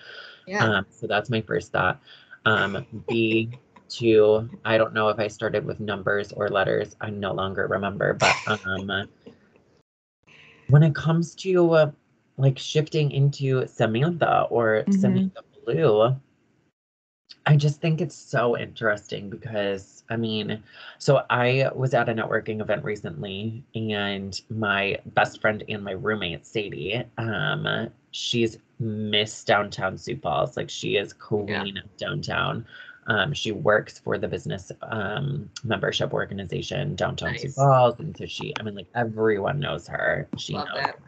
[0.46, 2.02] yeah Um, so that's my first thought.
[2.46, 3.52] Um, B,
[3.90, 6.96] two, I don't know if I started with numbers or letters.
[7.02, 8.14] I no longer remember.
[8.14, 9.08] But um,
[10.74, 11.92] when it comes to uh,
[12.38, 15.00] like shifting into Samantha or Mhm.
[15.00, 16.16] Samantha Blue,
[17.46, 20.64] I just think it's so interesting because I mean,
[20.98, 26.44] so I was at a networking event recently, and my best friend and my roommate
[26.44, 32.66] Sadie, um, she's Miss Downtown Sioux Falls, like she is queen of downtown.
[33.08, 38.54] Um, she works for the business um, membership organization Downtown Sioux Falls, and so she,
[38.60, 40.28] I mean, like everyone knows her.
[40.38, 41.00] She Love knows that.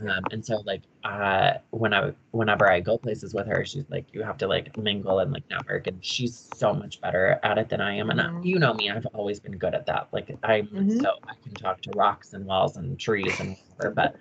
[0.00, 4.06] Um, and so like uh when I whenever I go places with her, she's like,
[4.12, 7.68] you have to like mingle and like network, and she's so much better at it
[7.68, 8.10] than I am.
[8.10, 8.44] And I- Mhm.
[8.44, 10.08] you know me, I've always been good at that.
[10.12, 11.00] Like I'm Mhm.
[11.00, 13.94] so I can talk to rocks and walls and trees and whatever.
[13.94, 14.16] But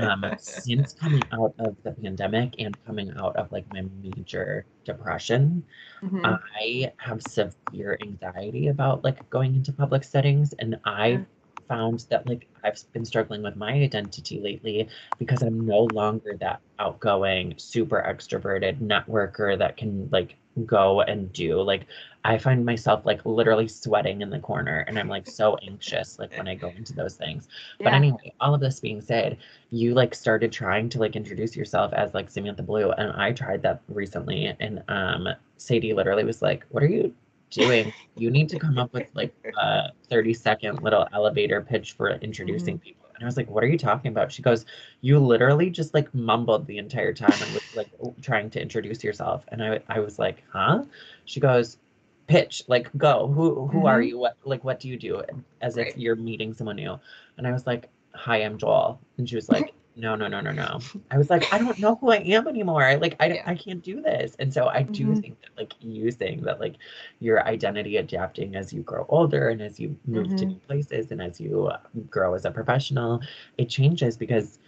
[0.00, 5.64] um, since coming out of the pandemic and coming out of like my major depression,
[6.02, 6.38] Mhm.
[6.54, 11.26] I have severe anxiety about like going into public settings, and I've
[11.68, 16.60] found that like I've been struggling with my identity lately because I'm no longer that
[16.78, 21.86] outgoing, super extroverted networker that can like go and do like
[22.24, 26.36] I find myself like literally sweating in the corner and I'm like so anxious like
[26.36, 27.48] when I go into those things.
[27.78, 29.38] But anyway, all of this being said,
[29.70, 33.62] you like started trying to like introduce yourself as like Samantha Blue and I tried
[33.62, 35.28] that recently and um
[35.58, 37.14] Sadie literally was like, "What are you
[37.50, 37.92] doing?
[38.16, 42.78] You need to come up with like a 30 second little elevator pitch for introducing
[42.78, 44.64] people." And I was like, "What are you talking about?" She goes,
[45.00, 47.88] "You literally just like mumbled the entire time and was like
[48.22, 50.84] trying to introduce yourself." And I I was like, "Huh?"
[51.24, 51.78] She goes,
[52.26, 53.28] "Pitch, like go.
[53.28, 54.08] Who who are Mhm.
[54.08, 54.18] you?
[54.18, 55.22] What like what do you do?"
[55.60, 56.98] As if you're meeting someone new.
[57.36, 60.52] And I was like, "Hi, I'm Joel." And she was like, "No, no, no, no,
[60.52, 60.80] no."
[61.10, 62.96] I was like, "I don't know who I am anymore.
[62.98, 63.44] Like I Yeah.
[63.46, 65.16] I can't do this." And so I do Mhm.
[65.16, 66.76] think that like you saying that like
[67.20, 70.52] your identity adapting as you grow older and as you move to Mhm.
[70.52, 71.78] new places and as you uh,
[72.10, 73.20] grow as a professional,
[73.58, 74.58] it changes because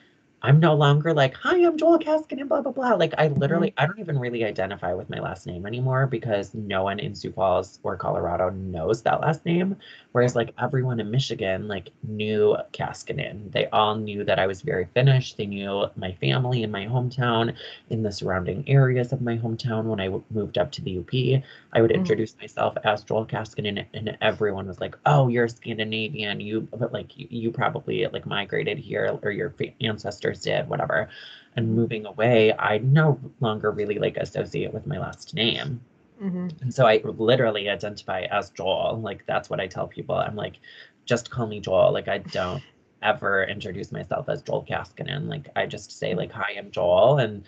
[0.42, 2.94] I'm no longer like, hi, I'm Joel Kaskin and blah, blah, blah.
[2.94, 3.38] Like, I mm-hmm.
[3.38, 7.14] literally, I don't even really identify with my last name anymore because no one in
[7.14, 9.76] Sioux Falls or Colorado knows that last name.
[10.12, 13.52] Whereas, like, everyone in Michigan, like, knew Kaskinen.
[13.52, 15.34] They all knew that I was very Finnish.
[15.34, 17.54] They knew my family in my hometown,
[17.90, 19.84] in the surrounding areas of my hometown.
[19.84, 21.42] When I w- moved up to the UP,
[21.72, 21.94] I would Mhm.
[21.94, 26.40] introduce myself as Joel Kaskinen, and everyone was like, oh, you're Scandinavian.
[26.40, 31.08] You, but like, you, you probably like migrated here or your ancestors did, whatever.
[31.56, 35.80] And moving away, I no longer really like associate with my last name.
[36.22, 36.60] Mhm.
[36.62, 39.00] And so I literally identify as Joel.
[39.00, 40.14] Like that's what I tell people.
[40.16, 40.56] I'm like,
[41.04, 41.92] just call me Joel.
[41.92, 42.62] Like I don't
[43.02, 45.28] ever introduce myself as Joel Kaskinen.
[45.28, 47.44] Like I just say like, hi, I'm Joel, and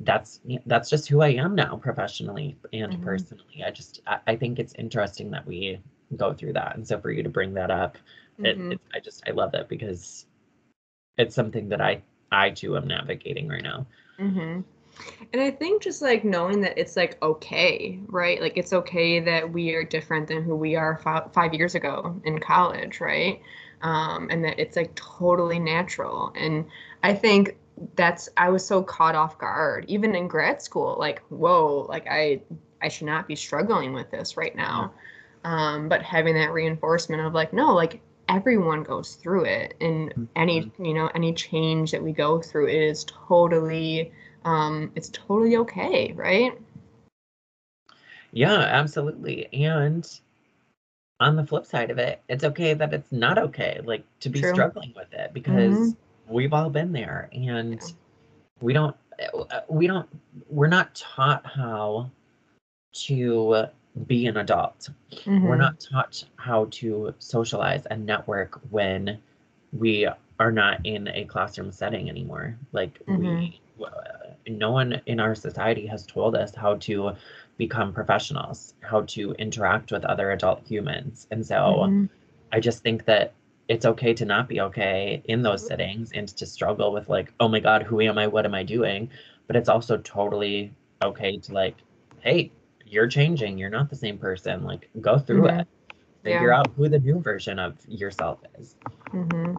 [0.00, 3.02] that's that's just who I am now, professionally and Mhm.
[3.02, 3.62] personally.
[3.66, 5.78] I just I, I think it's interesting that we
[6.16, 7.98] go through that, and so for you to bring that up,
[8.42, 8.72] it, Mhm.
[8.72, 10.26] it I just I love it because
[11.18, 13.86] it's something that I I too am navigating right now.
[14.18, 14.60] hmm
[15.32, 18.40] And I think just like knowing that it's like okay, right?
[18.40, 22.20] Like it's okay that we are different than who we are fi- five years ago
[22.24, 23.40] in college, right?
[23.82, 26.32] Um, and that it's like totally natural.
[26.36, 26.66] And
[27.02, 27.56] I think
[27.96, 30.96] that's I was so caught off guard, even in grad school.
[30.98, 32.42] Like, whoa, like I
[32.82, 34.92] I should not be struggling with this right now.
[35.44, 40.70] Um, but having that reinforcement of like, no, like everyone goes through it, and any
[40.78, 44.12] you know any change that we go through, is totally
[44.44, 46.52] um, it's totally okay, right?
[48.32, 49.48] Yeah, absolutely.
[49.52, 50.08] And
[51.18, 54.40] on the flip side of it, it's okay that it's not okay, like to be
[54.40, 54.52] True.
[54.52, 55.96] struggling with it because
[56.30, 57.80] we've all been there and
[58.60, 58.96] we don't
[59.34, 60.08] uh, we don't
[60.48, 62.10] we're not taught how
[62.92, 63.66] to
[64.06, 64.88] be an adult.
[65.12, 65.46] Mm-hmm.
[65.46, 69.18] We're not taught how to socialize and network when
[69.72, 70.08] we
[70.38, 72.56] are not in a classroom setting anymore.
[72.72, 73.90] Like we, uh,
[74.48, 77.12] no one in our society has told us how to
[77.58, 81.26] become professionals, how to interact with other adult humans.
[81.30, 82.08] And so Mhm.
[82.52, 83.32] I just think that
[83.70, 87.46] it's okay to not be okay in those settings and to struggle with like, oh
[87.46, 88.26] my God, who am I?
[88.26, 89.08] What am I doing?
[89.46, 91.76] But it's also totally okay to like,
[92.18, 92.50] hey,
[92.84, 93.58] you're changing.
[93.58, 94.64] You're not the same person.
[94.64, 95.60] Like, go through Mhm.
[95.60, 95.68] it.
[96.24, 96.58] Figure Yeah.
[96.58, 98.74] out who the new version of yourself is.
[99.10, 99.54] Hmm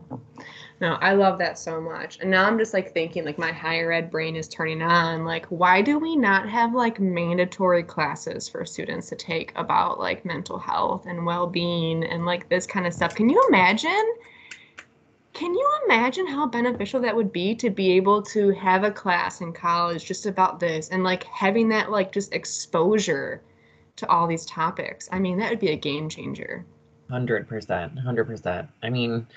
[0.79, 2.19] No, I love that so much.
[2.19, 5.25] And now I'm just like thinking, like, my higher ed brain is turning on.
[5.25, 10.25] Like, why do we not have like mandatory classes for students to take about like
[10.25, 13.13] mental health and well being and like this kind of stuff?
[13.13, 14.15] Can you imagine?
[15.33, 19.41] Can you imagine how beneficial that would be to be able to have a class
[19.41, 23.41] in college just about this and like having that like just exposure
[23.95, 25.07] to all these topics?
[25.11, 26.65] I mean, that would be a game changer.
[27.11, 28.69] Hundred percent, hundred percent.
[28.81, 29.27] I mean,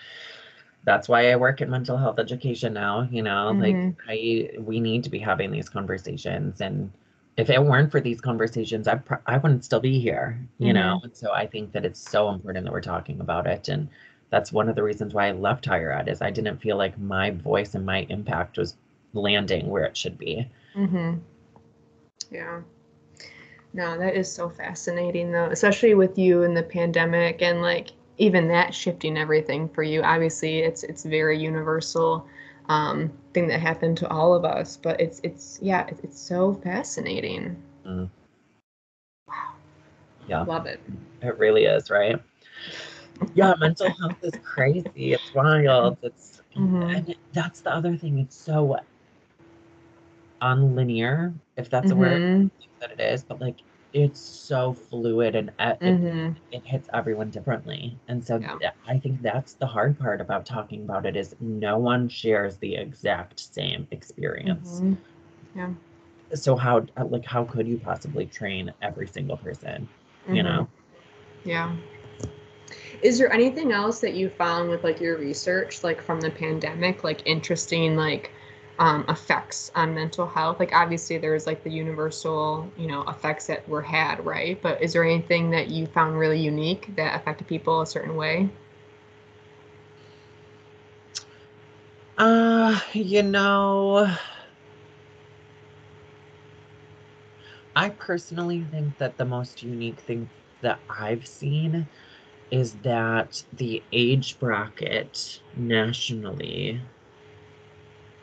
[0.84, 3.08] that's why I work in mental health education now.
[3.10, 3.60] You know, Mhm.
[3.60, 6.92] like I, we need to be having these conversations, and
[7.36, 10.38] if it weren't for these conversations, I, pr- I wouldn't still be here.
[10.58, 13.68] You know, and so I think that it's so important that we're talking about it,
[13.68, 13.88] and
[14.30, 16.96] that's one of the reasons why I left higher ed is I didn't feel like
[16.98, 18.76] my voice and my impact was
[19.14, 20.48] landing where it should be.
[20.76, 21.18] Mm-hmm.
[22.30, 22.60] Yeah.
[23.74, 28.46] No, that is so fascinating though, especially with you and the pandemic and like even
[28.48, 30.00] that shifting everything for you.
[30.02, 32.24] Obviously, it's it's very universal
[32.68, 36.54] um, thing that happened to all of us, but it's it's yeah, it's, it's so
[36.54, 37.60] fascinating.
[37.84, 38.08] Mm.
[39.28, 39.54] Wow,
[40.28, 40.80] Yeah, love it.
[41.22, 42.22] it really is, right?
[43.34, 45.14] Yeah, mental health is crazy.
[45.14, 45.98] It's wild.
[46.02, 46.96] It's Mhm.
[46.96, 48.20] and that's the other thing.
[48.20, 48.78] It's so
[50.44, 53.58] unlinear, if that's a word Mhm, that it is, but like
[53.92, 58.00] it's so fluid and it, mhm, it hits everyone differently.
[58.08, 58.58] And so Yeah.
[58.60, 62.58] th- I think that's the hard part about talking about it is no one shares
[62.58, 64.82] the exact same experience.
[64.82, 64.96] mhm.
[65.54, 65.70] Yeah.
[66.34, 69.90] So how like how could you possibly train every single person?
[70.30, 70.44] You mhm.
[70.44, 70.70] know?
[71.44, 71.72] Yeah.
[73.02, 77.04] Is there anything else that you found with like your research, like from the pandemic,
[77.04, 78.30] like interesting like
[78.78, 80.58] um, effects on mental health?
[80.60, 84.60] Like obviously there's like the universal, you know, effects that were had, right?
[84.62, 88.48] But is there anything that you found really unique that affected people a certain way?
[92.16, 94.08] Uh, you know,
[97.76, 101.88] I personally think that the most unique thing that I've seen
[102.50, 106.80] is that the age bracket nationally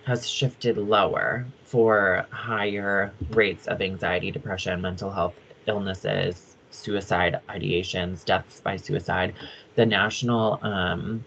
[0.06, 5.36] has shifted lower for higher rates of anxiety, depression, mental health
[5.68, 9.34] illnesses, suicide ideations, deaths by suicide.
[9.76, 11.24] The national um,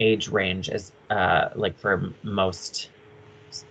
[0.00, 2.90] age range is uh, like for most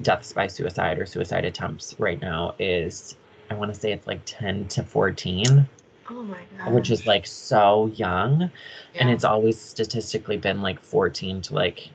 [0.02, 3.16] deaths by suicide or suicide attempts right now is
[3.50, 5.68] I want to say it's like 10 to 14,
[6.10, 6.74] Oh my god.
[6.74, 8.50] which is like so young.
[9.00, 11.90] And it's always statistically been like 14 to like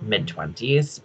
[0.00, 1.00] mid 20s.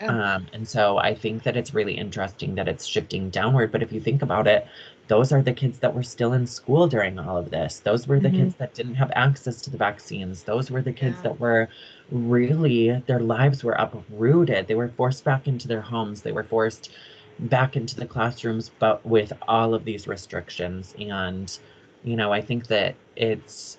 [0.00, 0.34] Yeah.
[0.36, 3.72] Um, and so I think that it's really interesting that it's shifting downward.
[3.72, 4.66] But if you think about it,
[5.06, 7.80] those are the kids that were still in school during all of this.
[7.80, 8.36] Those were the Mhm.
[8.36, 10.44] kids that didn't have access to the vaccines.
[10.44, 11.30] Those were the kids Yeah.
[11.30, 11.68] that were
[12.10, 14.66] really, their lives were uprooted.
[14.66, 16.22] They were forced back into their homes.
[16.22, 16.90] They were forced
[17.38, 20.94] back into the classrooms, but with all of these restrictions.
[20.98, 21.56] And,
[22.02, 23.78] you know, I think that it's,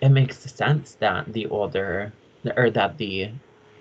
[0.00, 2.14] it makes sense that the older,
[2.56, 3.30] or that the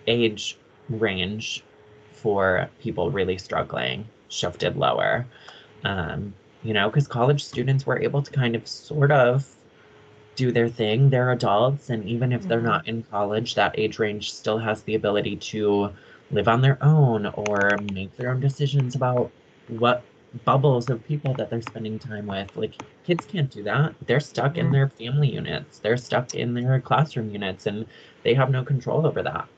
[0.07, 0.59] age
[0.89, 1.67] range
[2.11, 5.29] for people really struggling shifted lower.
[5.83, 9.57] Um, you know, because college students were able to kind of sort of
[10.35, 11.09] do their thing.
[11.09, 12.63] They're adults, and even if they're Mhm.
[12.63, 15.93] not in college, that age range still has the ability to
[16.31, 19.33] live on their own or make their own decisions about
[19.67, 20.07] what
[20.45, 22.55] bubbles of people that they're spending time with.
[22.55, 23.95] Like kids can't do that.
[24.05, 25.79] They're stuck in their family units.
[25.79, 27.87] They're stuck in their classroom units and
[28.23, 29.49] they have no control over that.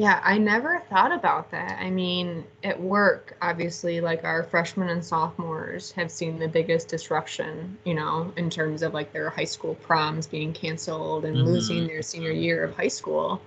[0.00, 1.78] Yeah, I never thought about that.
[1.78, 7.76] I mean, at work, obviously, like our freshmen and sophomores have seen the biggest disruption,
[7.84, 11.88] you know, in terms of like their high school proms being canceled and losing Mhm.
[11.88, 13.42] their senior year of high school.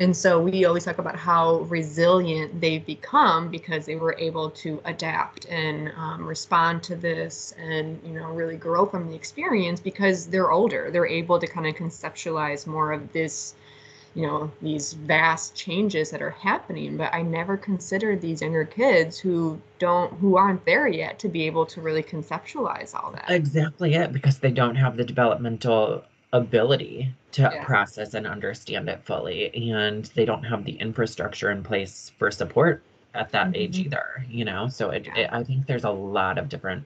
[0.00, 4.80] And so we always talk about how resilient they've become because they were able to
[4.86, 10.26] adapt and um, respond to this and, you know, really grow from the experience because
[10.28, 10.90] they're older.
[10.90, 13.54] They're able to kind of conceptualize more of this
[14.18, 19.16] you know these vast changes that are happening but i never considered these younger kids
[19.16, 23.94] who don't who aren't there yet to be able to really conceptualize all that exactly
[23.94, 26.02] it because they don't have the developmental
[26.32, 27.64] ability to yeah.
[27.64, 32.82] process and understand it fully and they don't have the infrastructure in place for support
[33.14, 33.56] at that mm-hmm.
[33.56, 35.16] age either you know so it, yeah.
[35.16, 36.84] it, i think there's a lot of different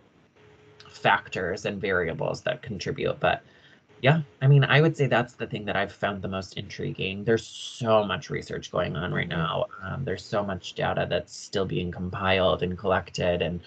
[0.90, 3.42] factors and variables that contribute but
[4.02, 7.24] yeah, I mean, I would say that's the thing that I've found the most intriguing.
[7.24, 9.66] There's so much research going on right now.
[9.80, 13.42] Um, there's so much data that's still being compiled and collected.
[13.42, 13.62] And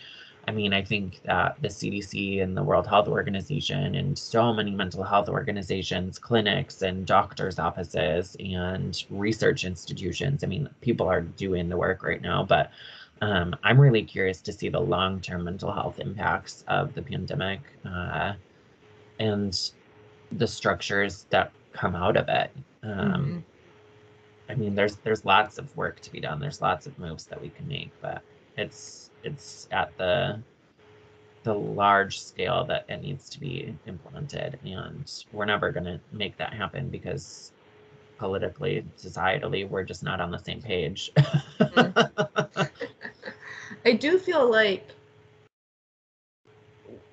[0.45, 4.71] I mean, I think that the CDC and the World Health Organization and so many
[4.75, 11.69] mental health organizations, clinics, and doctors' offices and research institutions, I mean, people are doing
[11.69, 12.43] the work right now.
[12.43, 12.71] But
[13.21, 17.61] um, I'm really curious to see the long term mental health impacts of the pandemic.
[17.85, 18.33] Uh,
[19.19, 19.71] and
[20.37, 22.51] the structures that come out of it.
[22.83, 23.39] Um, mm-hmm.
[24.49, 26.39] I mean, there's there's lots of work to be done.
[26.39, 28.21] There's lots of moves that we can make, but
[28.57, 30.39] it's it's at the
[31.43, 36.37] the large scale that it needs to be implemented, and we're never going to make
[36.37, 37.51] that happen because
[38.17, 41.11] politically, societally, we're just not on the same page.
[41.15, 42.61] mm-hmm.
[43.85, 44.87] I do feel like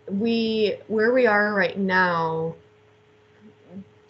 [0.08, 2.54] we where we are right now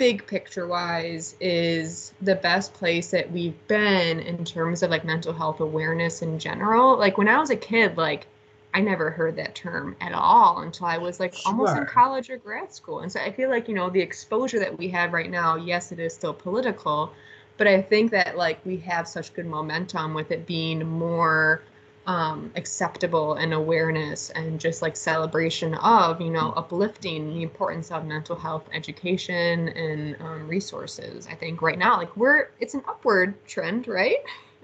[0.02, 5.32] big picture wise is the best place that we've been in terms of like mental
[5.32, 8.26] health awareness in general like when i was a kid like
[8.74, 11.52] i never heard that term at all until i was like sure.
[11.52, 14.58] almost in college or grad school and so i feel like you know the exposure
[14.58, 17.12] that we have right now yes it is still political
[17.56, 21.62] but i think that like we have such good momentum with it being more
[22.06, 28.04] um, acceptable and awareness and just like celebration of you know uplifting the importance of
[28.04, 31.28] mental health education and um, resources.
[31.30, 34.18] I think right now like we're it's an upward trend right?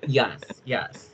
[0.06, 1.10] Yes yes.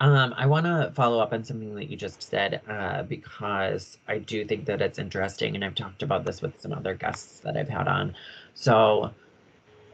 [0.00, 4.18] Um, I want to follow up on something that you just said uh, because I
[4.18, 7.54] do think that it's interesting, and I've talked about this with some other guests that
[7.56, 8.14] I've had on.
[8.54, 9.12] So,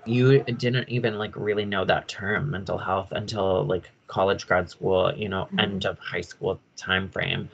[0.05, 5.13] you didn't even like really know that term mental health until like college grad school
[5.15, 5.61] you know mm-hmm.
[5.61, 7.49] end of high school time frame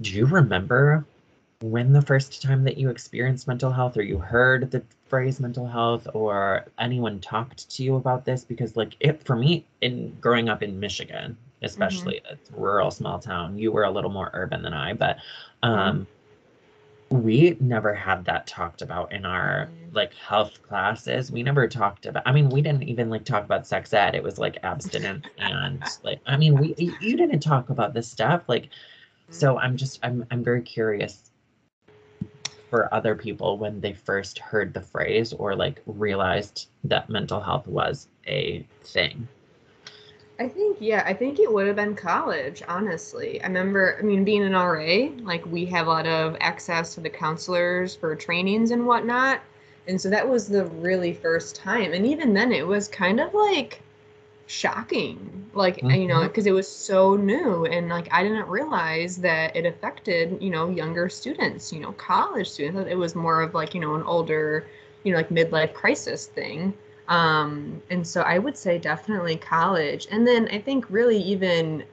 [0.00, 1.04] do you remember
[1.60, 5.66] when the first time that you experienced mental health or you heard the phrase mental
[5.66, 10.48] health or anyone talked to you about this because like it for me in growing
[10.48, 12.54] up in michigan especially mm-hmm.
[12.54, 15.16] a rural small town you were a little more urban than i but
[15.62, 15.70] mm-hmm.
[15.70, 16.02] um mm-hmm
[17.12, 19.81] we never had that talked about in our mm.
[19.92, 21.30] Like health classes.
[21.30, 24.14] We never talked about I mean, we didn't even like talk about sex ed.
[24.14, 28.42] It was like abstinence and like I mean, we you didn't talk about this stuff.
[28.48, 28.68] Like
[29.30, 29.60] so mm.
[29.62, 31.30] I'm just I'm I'm very curious
[32.70, 37.66] for other people when they first heard the phrase or like realized that mental health
[37.66, 39.28] was a thing.
[40.40, 43.40] I think, yeah, I think it would have been college, honestly.
[43.42, 47.00] I remember, I mean, being an RA, like we have a lot of access to
[47.00, 49.40] the counselors for trainings and whatnot.
[49.86, 51.92] And so that was the really first time.
[51.92, 53.80] And even then, it was kind of like
[54.46, 55.90] shocking, like, mm-hmm.
[55.90, 56.52] you know, because mm-hmm.
[56.52, 57.64] it was so new.
[57.66, 62.48] And like, I didn't realize that it affected, you know, younger students, you know, college
[62.48, 62.88] students.
[62.90, 64.66] It was more of like, you know, an older,
[65.04, 66.74] you know, like midlife crisis thing.
[67.08, 70.06] Um, and so I would say definitely college.
[70.10, 71.84] And then I think really even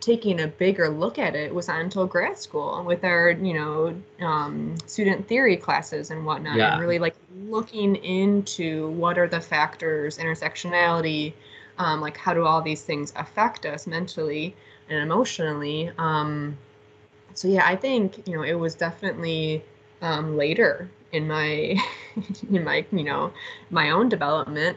[0.00, 4.74] taking a bigger look at it was until grad school with our, you know, um,
[4.86, 6.56] student theory classes and whatnot.
[6.56, 6.72] Yeah.
[6.72, 7.14] And really like
[7.46, 11.32] looking into what are the factors, intersectionality,
[11.78, 14.54] um, like how do all these things affect us mentally
[14.88, 15.90] and emotionally.
[15.98, 16.56] Um,
[17.34, 19.62] so yeah, I think, you know, it was definitely
[20.02, 21.76] um, later in my
[22.50, 23.32] in my you know
[23.70, 24.76] my own development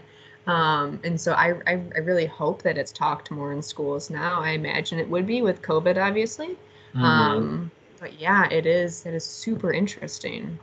[0.49, 4.41] um, and so I, I, I really hope that it's talked more in schools now
[4.41, 6.49] i imagine it would be with covid obviously
[6.93, 7.03] mm-hmm.
[7.03, 10.57] um, but yeah it is it is super interesting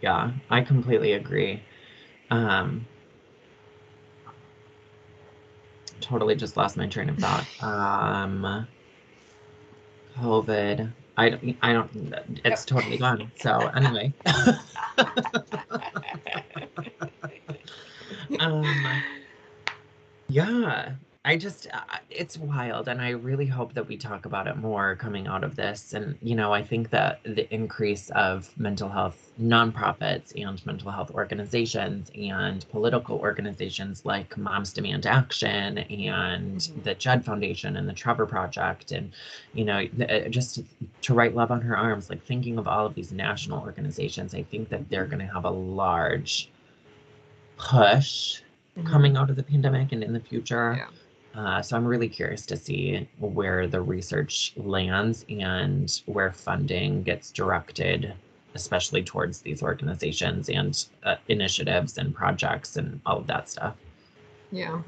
[0.00, 1.62] yeah i completely agree
[2.30, 2.86] um,
[6.00, 8.66] totally just lost my train of thought um,
[10.16, 13.30] covid I don't, I don't, it's totally gone.
[13.36, 14.12] So anyway.
[18.40, 18.64] um,
[20.28, 20.92] yeah,
[21.26, 22.86] I just, uh, it's wild.
[22.88, 25.94] And I really hope that we talk about it more coming out of this.
[25.94, 31.10] And, you know, I think that the increase of mental health nonprofits and mental health
[31.12, 36.82] organizations and political organizations like Moms Demand Action and mm-hmm.
[36.82, 39.10] the Jed Foundation and the Trevor Project, and,
[39.54, 40.60] you know, uh, just
[41.00, 44.42] to write Love on Her Arms, like thinking of all of these national organizations, I
[44.42, 46.50] think that they're going to have a large
[47.56, 48.40] push
[48.76, 48.86] Mhm.
[48.86, 50.74] coming out of the pandemic and in the future.
[50.76, 51.40] Yeah.
[51.40, 57.32] Uh, so I'm really curious to see where the research lands and where funding gets
[57.32, 58.14] directed,
[58.54, 63.74] especially towards these organizations and uh, initiatives and projects and all of that stuff.
[64.52, 64.80] Yeah.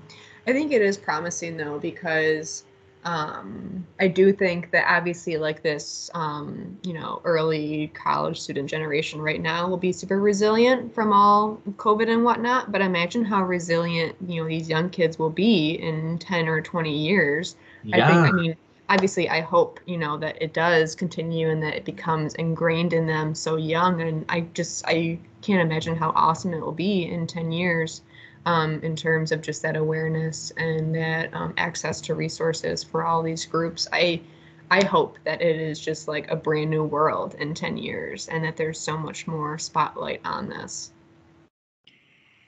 [0.46, 2.64] I think it is promising though because
[3.06, 9.22] um, I do think that obviously like this um, you know early college student generation
[9.22, 12.72] right now will be super resilient from all COVID and whatnot.
[12.72, 16.98] But imagine how resilient you know these young kids will be in ten or twenty
[16.98, 17.54] years.
[17.92, 18.56] I think I mean
[18.88, 23.06] obviously I hope you know that it does continue and that it becomes ingrained in
[23.06, 24.02] them so young.
[24.02, 28.02] And I just I can't imagine how awesome it will be in ten years
[28.46, 33.22] um, in terms of just that awareness and that um, access to resources for all
[33.22, 33.86] these groups.
[33.92, 34.22] I
[34.70, 38.42] I hope that it is just like a brand new world in 10 years and
[38.44, 40.90] that there's so much more spotlight on this.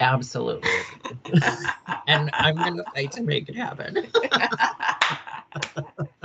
[0.00, 0.68] Absolutely.
[2.08, 4.08] and I'm going to fight to make it happen.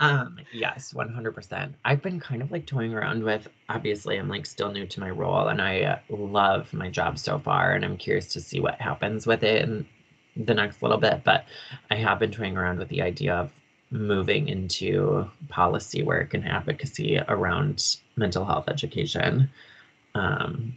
[0.00, 4.70] um yes 100% i've been kind of like toying around with obviously i'm like still
[4.70, 8.32] new to my role and i uh, love my job so far and i'm curious
[8.32, 9.86] to see what happens with it in
[10.36, 11.44] the next little bit but
[11.90, 13.50] i have been toying around with the idea of
[13.90, 19.50] moving into policy work and advocacy around mental health education.
[20.14, 20.74] Um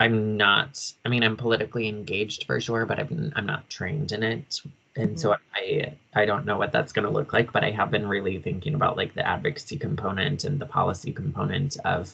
[0.00, 4.22] i'm not i mean i'm politically engaged for sure but i'm, I'm not trained in
[4.22, 4.60] it
[4.96, 5.88] and so mm-hmm.
[6.14, 8.38] i i don't know what that's going to look like but i have been really
[8.38, 12.12] thinking about like the advocacy component and the policy component of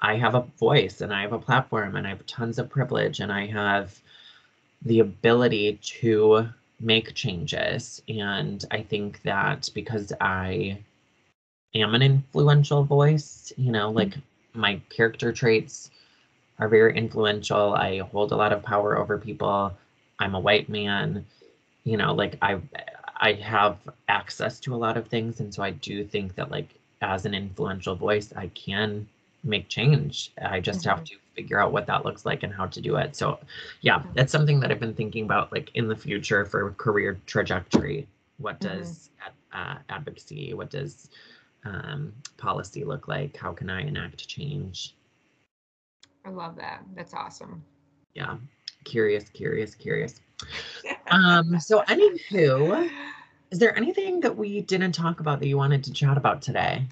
[0.00, 3.20] i have a voice and i have a platform and i have tons of privilege
[3.20, 3.98] and i have
[4.82, 6.48] the ability to
[6.80, 8.00] make changes.
[8.08, 10.78] And i think that because i
[11.74, 14.60] am an influential voice you know like mm-hmm.
[14.60, 15.90] my character traits
[16.58, 17.74] are very influential.
[17.74, 19.72] I hold a lot of power over people.
[20.18, 21.24] I'm a white man
[21.88, 22.60] you know like i
[23.18, 23.76] i have
[24.08, 27.34] access to a lot of things and so i do think that like as an
[27.34, 29.06] influential voice i can
[29.44, 31.04] make change i just have Mhm.
[31.04, 33.38] to figure out what that looks like and how to do it so
[33.82, 38.06] yeah that's something that i've been thinking about like in the future for career trajectory
[38.38, 38.60] what Mhm.
[38.60, 39.10] does
[39.52, 41.08] uh, advocacy what does
[41.64, 44.94] um, policy look like how can i enact change
[46.24, 46.84] I love that.
[46.94, 47.64] That's awesome.
[48.14, 48.36] yeah
[48.84, 50.20] curious curious curious
[51.10, 52.90] um so anywho
[53.50, 56.86] Is there anything that we didn't talk about that you wanted to chat about today?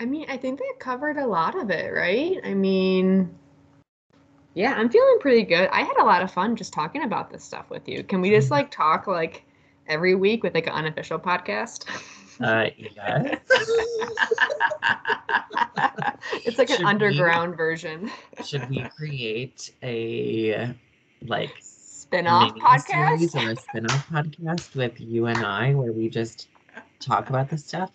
[0.00, 2.38] I mean, I think that covered a lot of it, right?
[2.42, 3.32] I mean,
[4.54, 5.68] yeah, I'm feeling pretty good.
[5.70, 8.02] I had a lot of fun just talking about this stuff with you.
[8.02, 9.44] Can we just like talk like
[9.86, 11.84] every week with like an unofficial podcast?
[12.40, 13.38] Uh, yes.
[16.44, 18.10] it's like an Should we- underground version.
[18.44, 20.74] Should we create a
[21.22, 21.62] like
[22.06, 23.34] Spin-off podcast?
[23.34, 26.46] or a spin-off podcast with you and I where we just
[27.00, 27.90] talk about this stuff?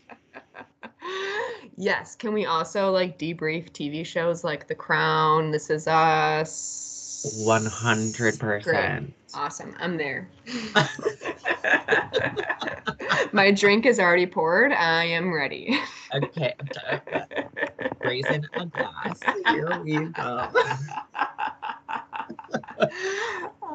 [1.77, 2.15] yes.
[2.15, 7.41] Can we also like debrief TV shows like The Crown, This Is Us?
[7.45, 8.63] One hundred Great.
[8.63, 9.13] percent.
[9.33, 9.75] Awesome.
[9.79, 10.27] I'm there.
[13.31, 14.73] My drink is already poured.
[14.73, 15.79] I am ready.
[16.13, 16.53] Okay,
[18.01, 19.19] raising a glass.
[19.47, 20.49] Here we go.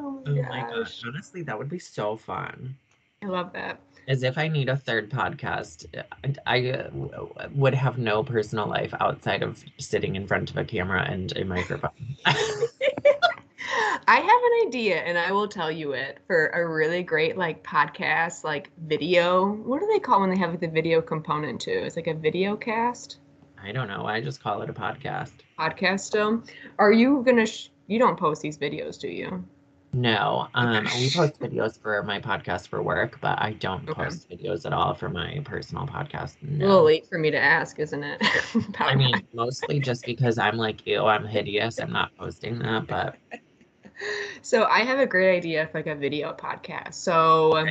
[0.07, 1.03] Oh Oh my gosh.
[1.07, 2.77] Honestly, that would be so fun.
[3.23, 3.81] I love that.
[4.09, 5.87] As if I need a third podcast,
[6.23, 6.91] I, I uh,
[7.53, 11.45] would have no personal life outside of sitting in front of a camera and a
[11.45, 11.91] microphone.
[14.09, 17.65] I have an idea and I will tell you it for a really great like
[17.65, 19.45] podcast, like video.
[19.45, 21.83] What do they call when they have like, the video component too?
[21.85, 23.19] It's like a video cast
[23.63, 24.07] I don't know.
[24.07, 25.33] I just call it a podcast.
[25.59, 26.43] podcast still.
[26.79, 27.47] Are you gonna?
[27.47, 29.45] Sh- you don't post these videos, do you?
[29.97, 34.05] No, um, we post videos for my podcast for work, but I don't Okay.
[34.05, 36.37] post videos at all for my personal podcast.
[36.43, 36.83] A little No.
[36.85, 38.21] late for me to ask, isn't it?
[38.81, 41.79] I mean, mostly just because I'm like, ew, I'm hideous.
[41.79, 43.17] I'm not posting that, but
[44.43, 46.95] so I have a great idea for like a video podcast.
[46.95, 47.67] So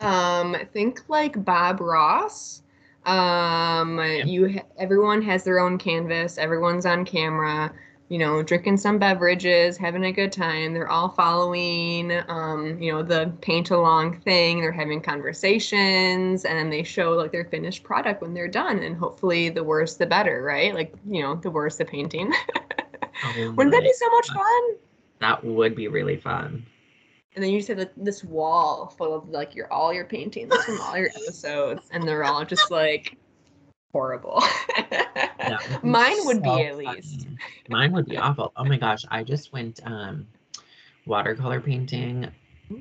[0.00, 2.62] um think like bob ross
[3.06, 7.72] um you ha- everyone has their own canvas everyone's on camera
[8.08, 10.74] you know drinking some beverages having a good time.
[10.74, 14.60] They're all following um you know the paint along thing.
[14.60, 19.48] They're having conversations and they show like their finished product when they're done and hopefully
[19.48, 20.74] the worse the better right?
[20.74, 22.32] Like you know the worse the painting.
[23.24, 24.76] Oh wouldn't that be so much fun?
[25.20, 26.66] That would be really fun.
[27.34, 30.54] And then you just have like, this wall full of like your all your paintings
[30.64, 33.16] from all your episodes, and they're all just like
[33.94, 34.42] horrible.
[35.84, 37.22] Mine would be at least.
[37.22, 37.36] funny.
[37.68, 38.52] Mine would be awful.
[38.56, 40.26] Oh my gosh, I just went um
[41.06, 42.28] watercolor painting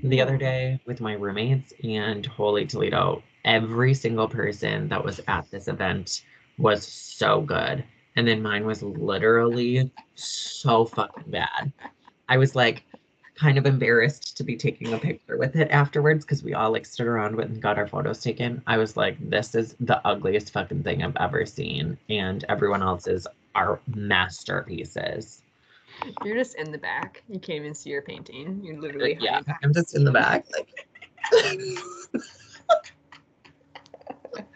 [0.02, 5.50] the other day with my roommates, and holy Toledo, every single person that was at
[5.52, 6.24] this event
[6.58, 7.84] was so good.
[8.16, 11.72] And then mine was literally so fucking bad.
[12.28, 12.86] I was like
[13.36, 16.86] kind of embarrassed to be taking a picture with it afterwards because we all like
[16.86, 18.62] stood around with and got our photos taken.
[18.68, 21.98] I was like, this is the ugliest fucking thing I've ever seen.
[22.10, 25.42] And everyone else's are masterpieces.
[26.24, 27.24] You're just in the back.
[27.28, 28.62] You can't even see your painting.
[28.64, 29.56] You're literally Yeah, hiding.
[29.64, 30.46] I'm just in the back.
[30.52, 30.88] Like,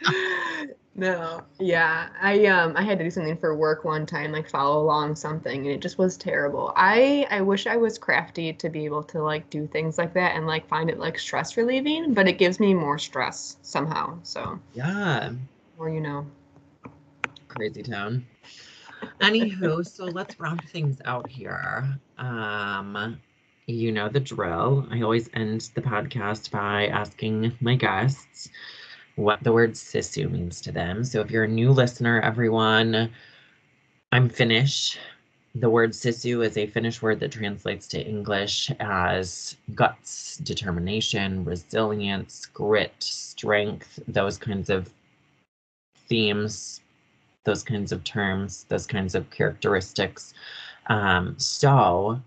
[0.97, 4.81] no yeah i um i had to do something for work one time like follow
[4.81, 8.83] along something and it just was terrible i i wish i was crafty to be
[8.83, 12.27] able to like do things like that and like find it like stress relieving but
[12.27, 15.31] it gives me more stress somehow so yeah,
[15.77, 16.25] or you know
[17.57, 18.25] crazy town.
[19.21, 21.99] Anywho, so let's round things out here.
[22.17, 23.19] Um,
[23.65, 24.87] you know the drill.
[24.91, 28.49] I always end the podcast by asking my guests
[29.17, 31.03] what the word sisu means to them.
[31.03, 33.09] So if you're a new listener, everyone,
[34.11, 34.97] I'm Finnish.
[35.55, 42.45] The word sisu is a Finnish word that translates to English as guts, determination, resilience,
[42.45, 44.93] grit, strength, those kinds of
[46.07, 46.81] themes,
[47.43, 50.35] those kinds of terms, those kinds of characteristics.
[50.87, 52.21] Um, so,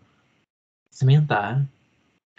[0.90, 1.68] Samantha,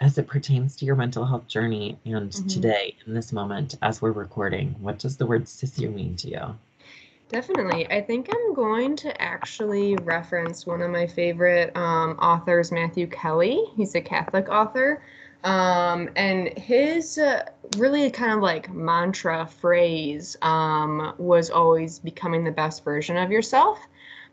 [0.02, 2.48] as it pertains to your mental health journey and Mhm.
[2.48, 6.58] today in this moment as we're recording, what does the word sisu mean to you?
[7.28, 7.90] Definitely.
[7.90, 13.64] I think I'm going to actually reference one of my favorite um, authors, Matthew Kelly.
[13.76, 15.02] He's a Catholic author.
[15.44, 17.44] Um, and his uh,
[17.76, 23.78] really kind of like mantra phrase um, was always becoming the best version of yourself.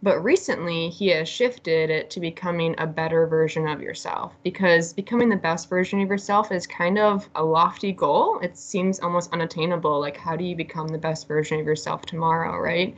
[0.02, 5.28] But recently, he has shifted it to becoming a better version of yourself because becoming
[5.28, 8.39] the best version of yourself is kind of a lofty goal.
[8.39, 10.00] It seems almost unattainable.
[10.00, 12.95] Like, how do you become the best version of yourself tomorrow, right?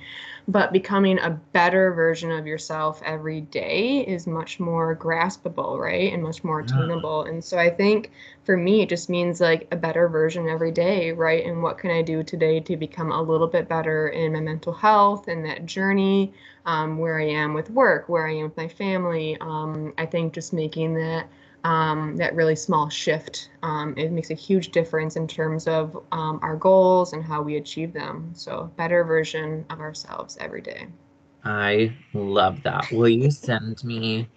[0.47, 6.11] But becoming a better version of yourself every day is much more graspable, right?
[6.13, 6.65] And much more Yeah.
[6.65, 7.23] attainable.
[7.23, 8.11] And so I think
[8.43, 11.45] for me, it just means like a better version every day, right?
[11.45, 14.73] And what can I do today to become a little bit better in my mental
[14.73, 16.33] health and that journey,
[16.65, 19.37] um, where I am with work, where I am with my family.
[19.41, 21.27] Um, I think just making that
[21.63, 26.39] um, that really small shift um, it makes a huge difference in terms of um,
[26.41, 28.31] our goals and how we achieve them.
[28.35, 30.87] So better version of ourselves every day.
[31.43, 32.91] I love that.
[32.91, 34.27] Will you send me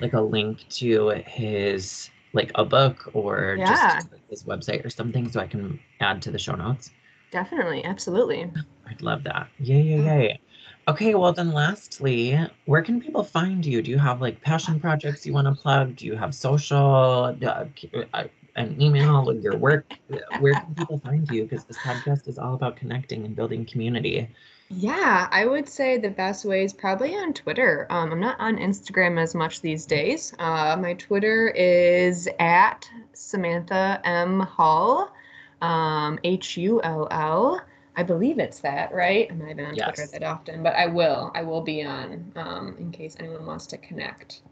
[0.00, 3.64] like a link to his like a book or Yeah.
[3.64, 6.92] just like, his website or something so I can add to the show notes?
[7.30, 8.50] Definitely, absolutely.
[8.86, 9.50] I'd love that.
[9.58, 10.40] Yay, yay, yay.
[10.88, 13.82] Okay, well then lastly, where can people find you?
[13.82, 15.96] Do you have like passion projects you want to plug?
[15.96, 17.66] Do you have social, uh,
[18.14, 18.24] uh,
[18.56, 19.92] an email, your work?
[20.40, 21.42] Where can people find you?
[21.42, 24.30] Because this podcast is all about connecting and building community.
[24.70, 27.86] Yeah, I would say the best way is probably on Twitter.
[27.90, 30.32] Um, I'm not on Instagram as much these days.
[30.38, 35.12] Uh, my Twitter is at Samantha M Hull,
[35.60, 37.60] um, H U L L.
[37.98, 39.26] I believe it's that, right?
[39.28, 41.32] I'm not on Twitter that often, but I will.
[41.34, 44.42] I will be on um, in case anyone wants to connect.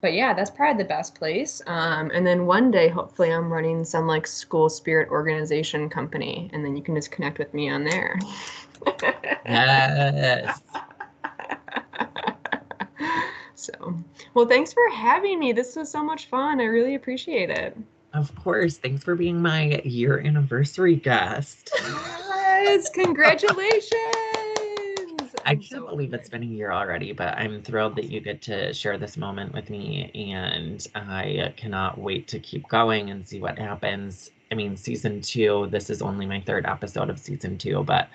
[0.00, 1.62] But yeah, that's probably the best place.
[1.68, 6.64] Um, and then one day, hopefully, I'm running some like school spirit organization company, and
[6.64, 8.18] then you can just connect with me on there.
[9.46, 10.60] Yes.
[13.54, 13.94] so,
[14.34, 15.52] well, thanks for having me.
[15.52, 16.60] This was so much fun.
[16.60, 17.76] I really appreciate it.
[18.12, 18.76] Of course.
[18.76, 21.70] Thanks for being my year anniversary guest.
[22.62, 23.92] Yes, congratulations.
[25.44, 28.42] I can't so believe it's been a year already, but I'm thrilled that you get
[28.42, 33.40] to share this moment with me, and I cannot wait to keep going and see
[33.40, 34.30] what happens.
[34.50, 38.08] I mean, season two, this is only my third episode of season two, but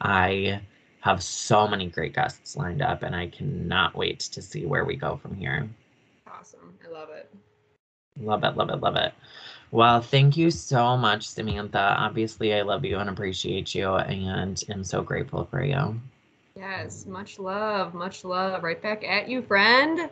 [0.00, 0.60] I
[1.00, 4.96] have so many great guests lined up, and I cannot wait to see where we
[4.96, 5.68] go from here.
[6.26, 6.74] Awesome.
[6.86, 7.32] I love it.
[8.20, 9.12] Love it, love it, love it.
[9.70, 11.96] Well, thank you so much, Samantha.
[11.98, 16.00] Obviously, I love you and appreciate you, and am so grateful for you.
[16.56, 18.62] Yes, much love, much love.
[18.62, 20.08] Right back at you, friend.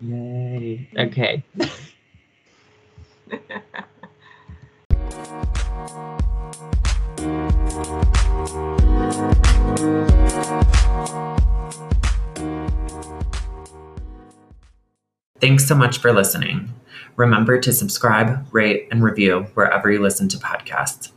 [0.00, 0.88] Yay.
[0.96, 1.42] Okay.
[15.40, 16.74] Thanks so much for listening.
[17.16, 21.12] Remember to subscribe, rate, and review wherever you listen to podcasts.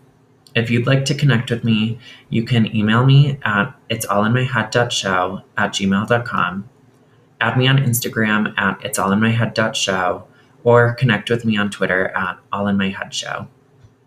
[0.54, 1.98] If you'd like to connect with me,
[2.30, 6.70] you can email me at it'sallinmyhead.show at gmail.com,
[7.40, 10.24] add me on Instagram at it'sallinmyhead.show,
[10.64, 12.68] or connect with me on Twitter at All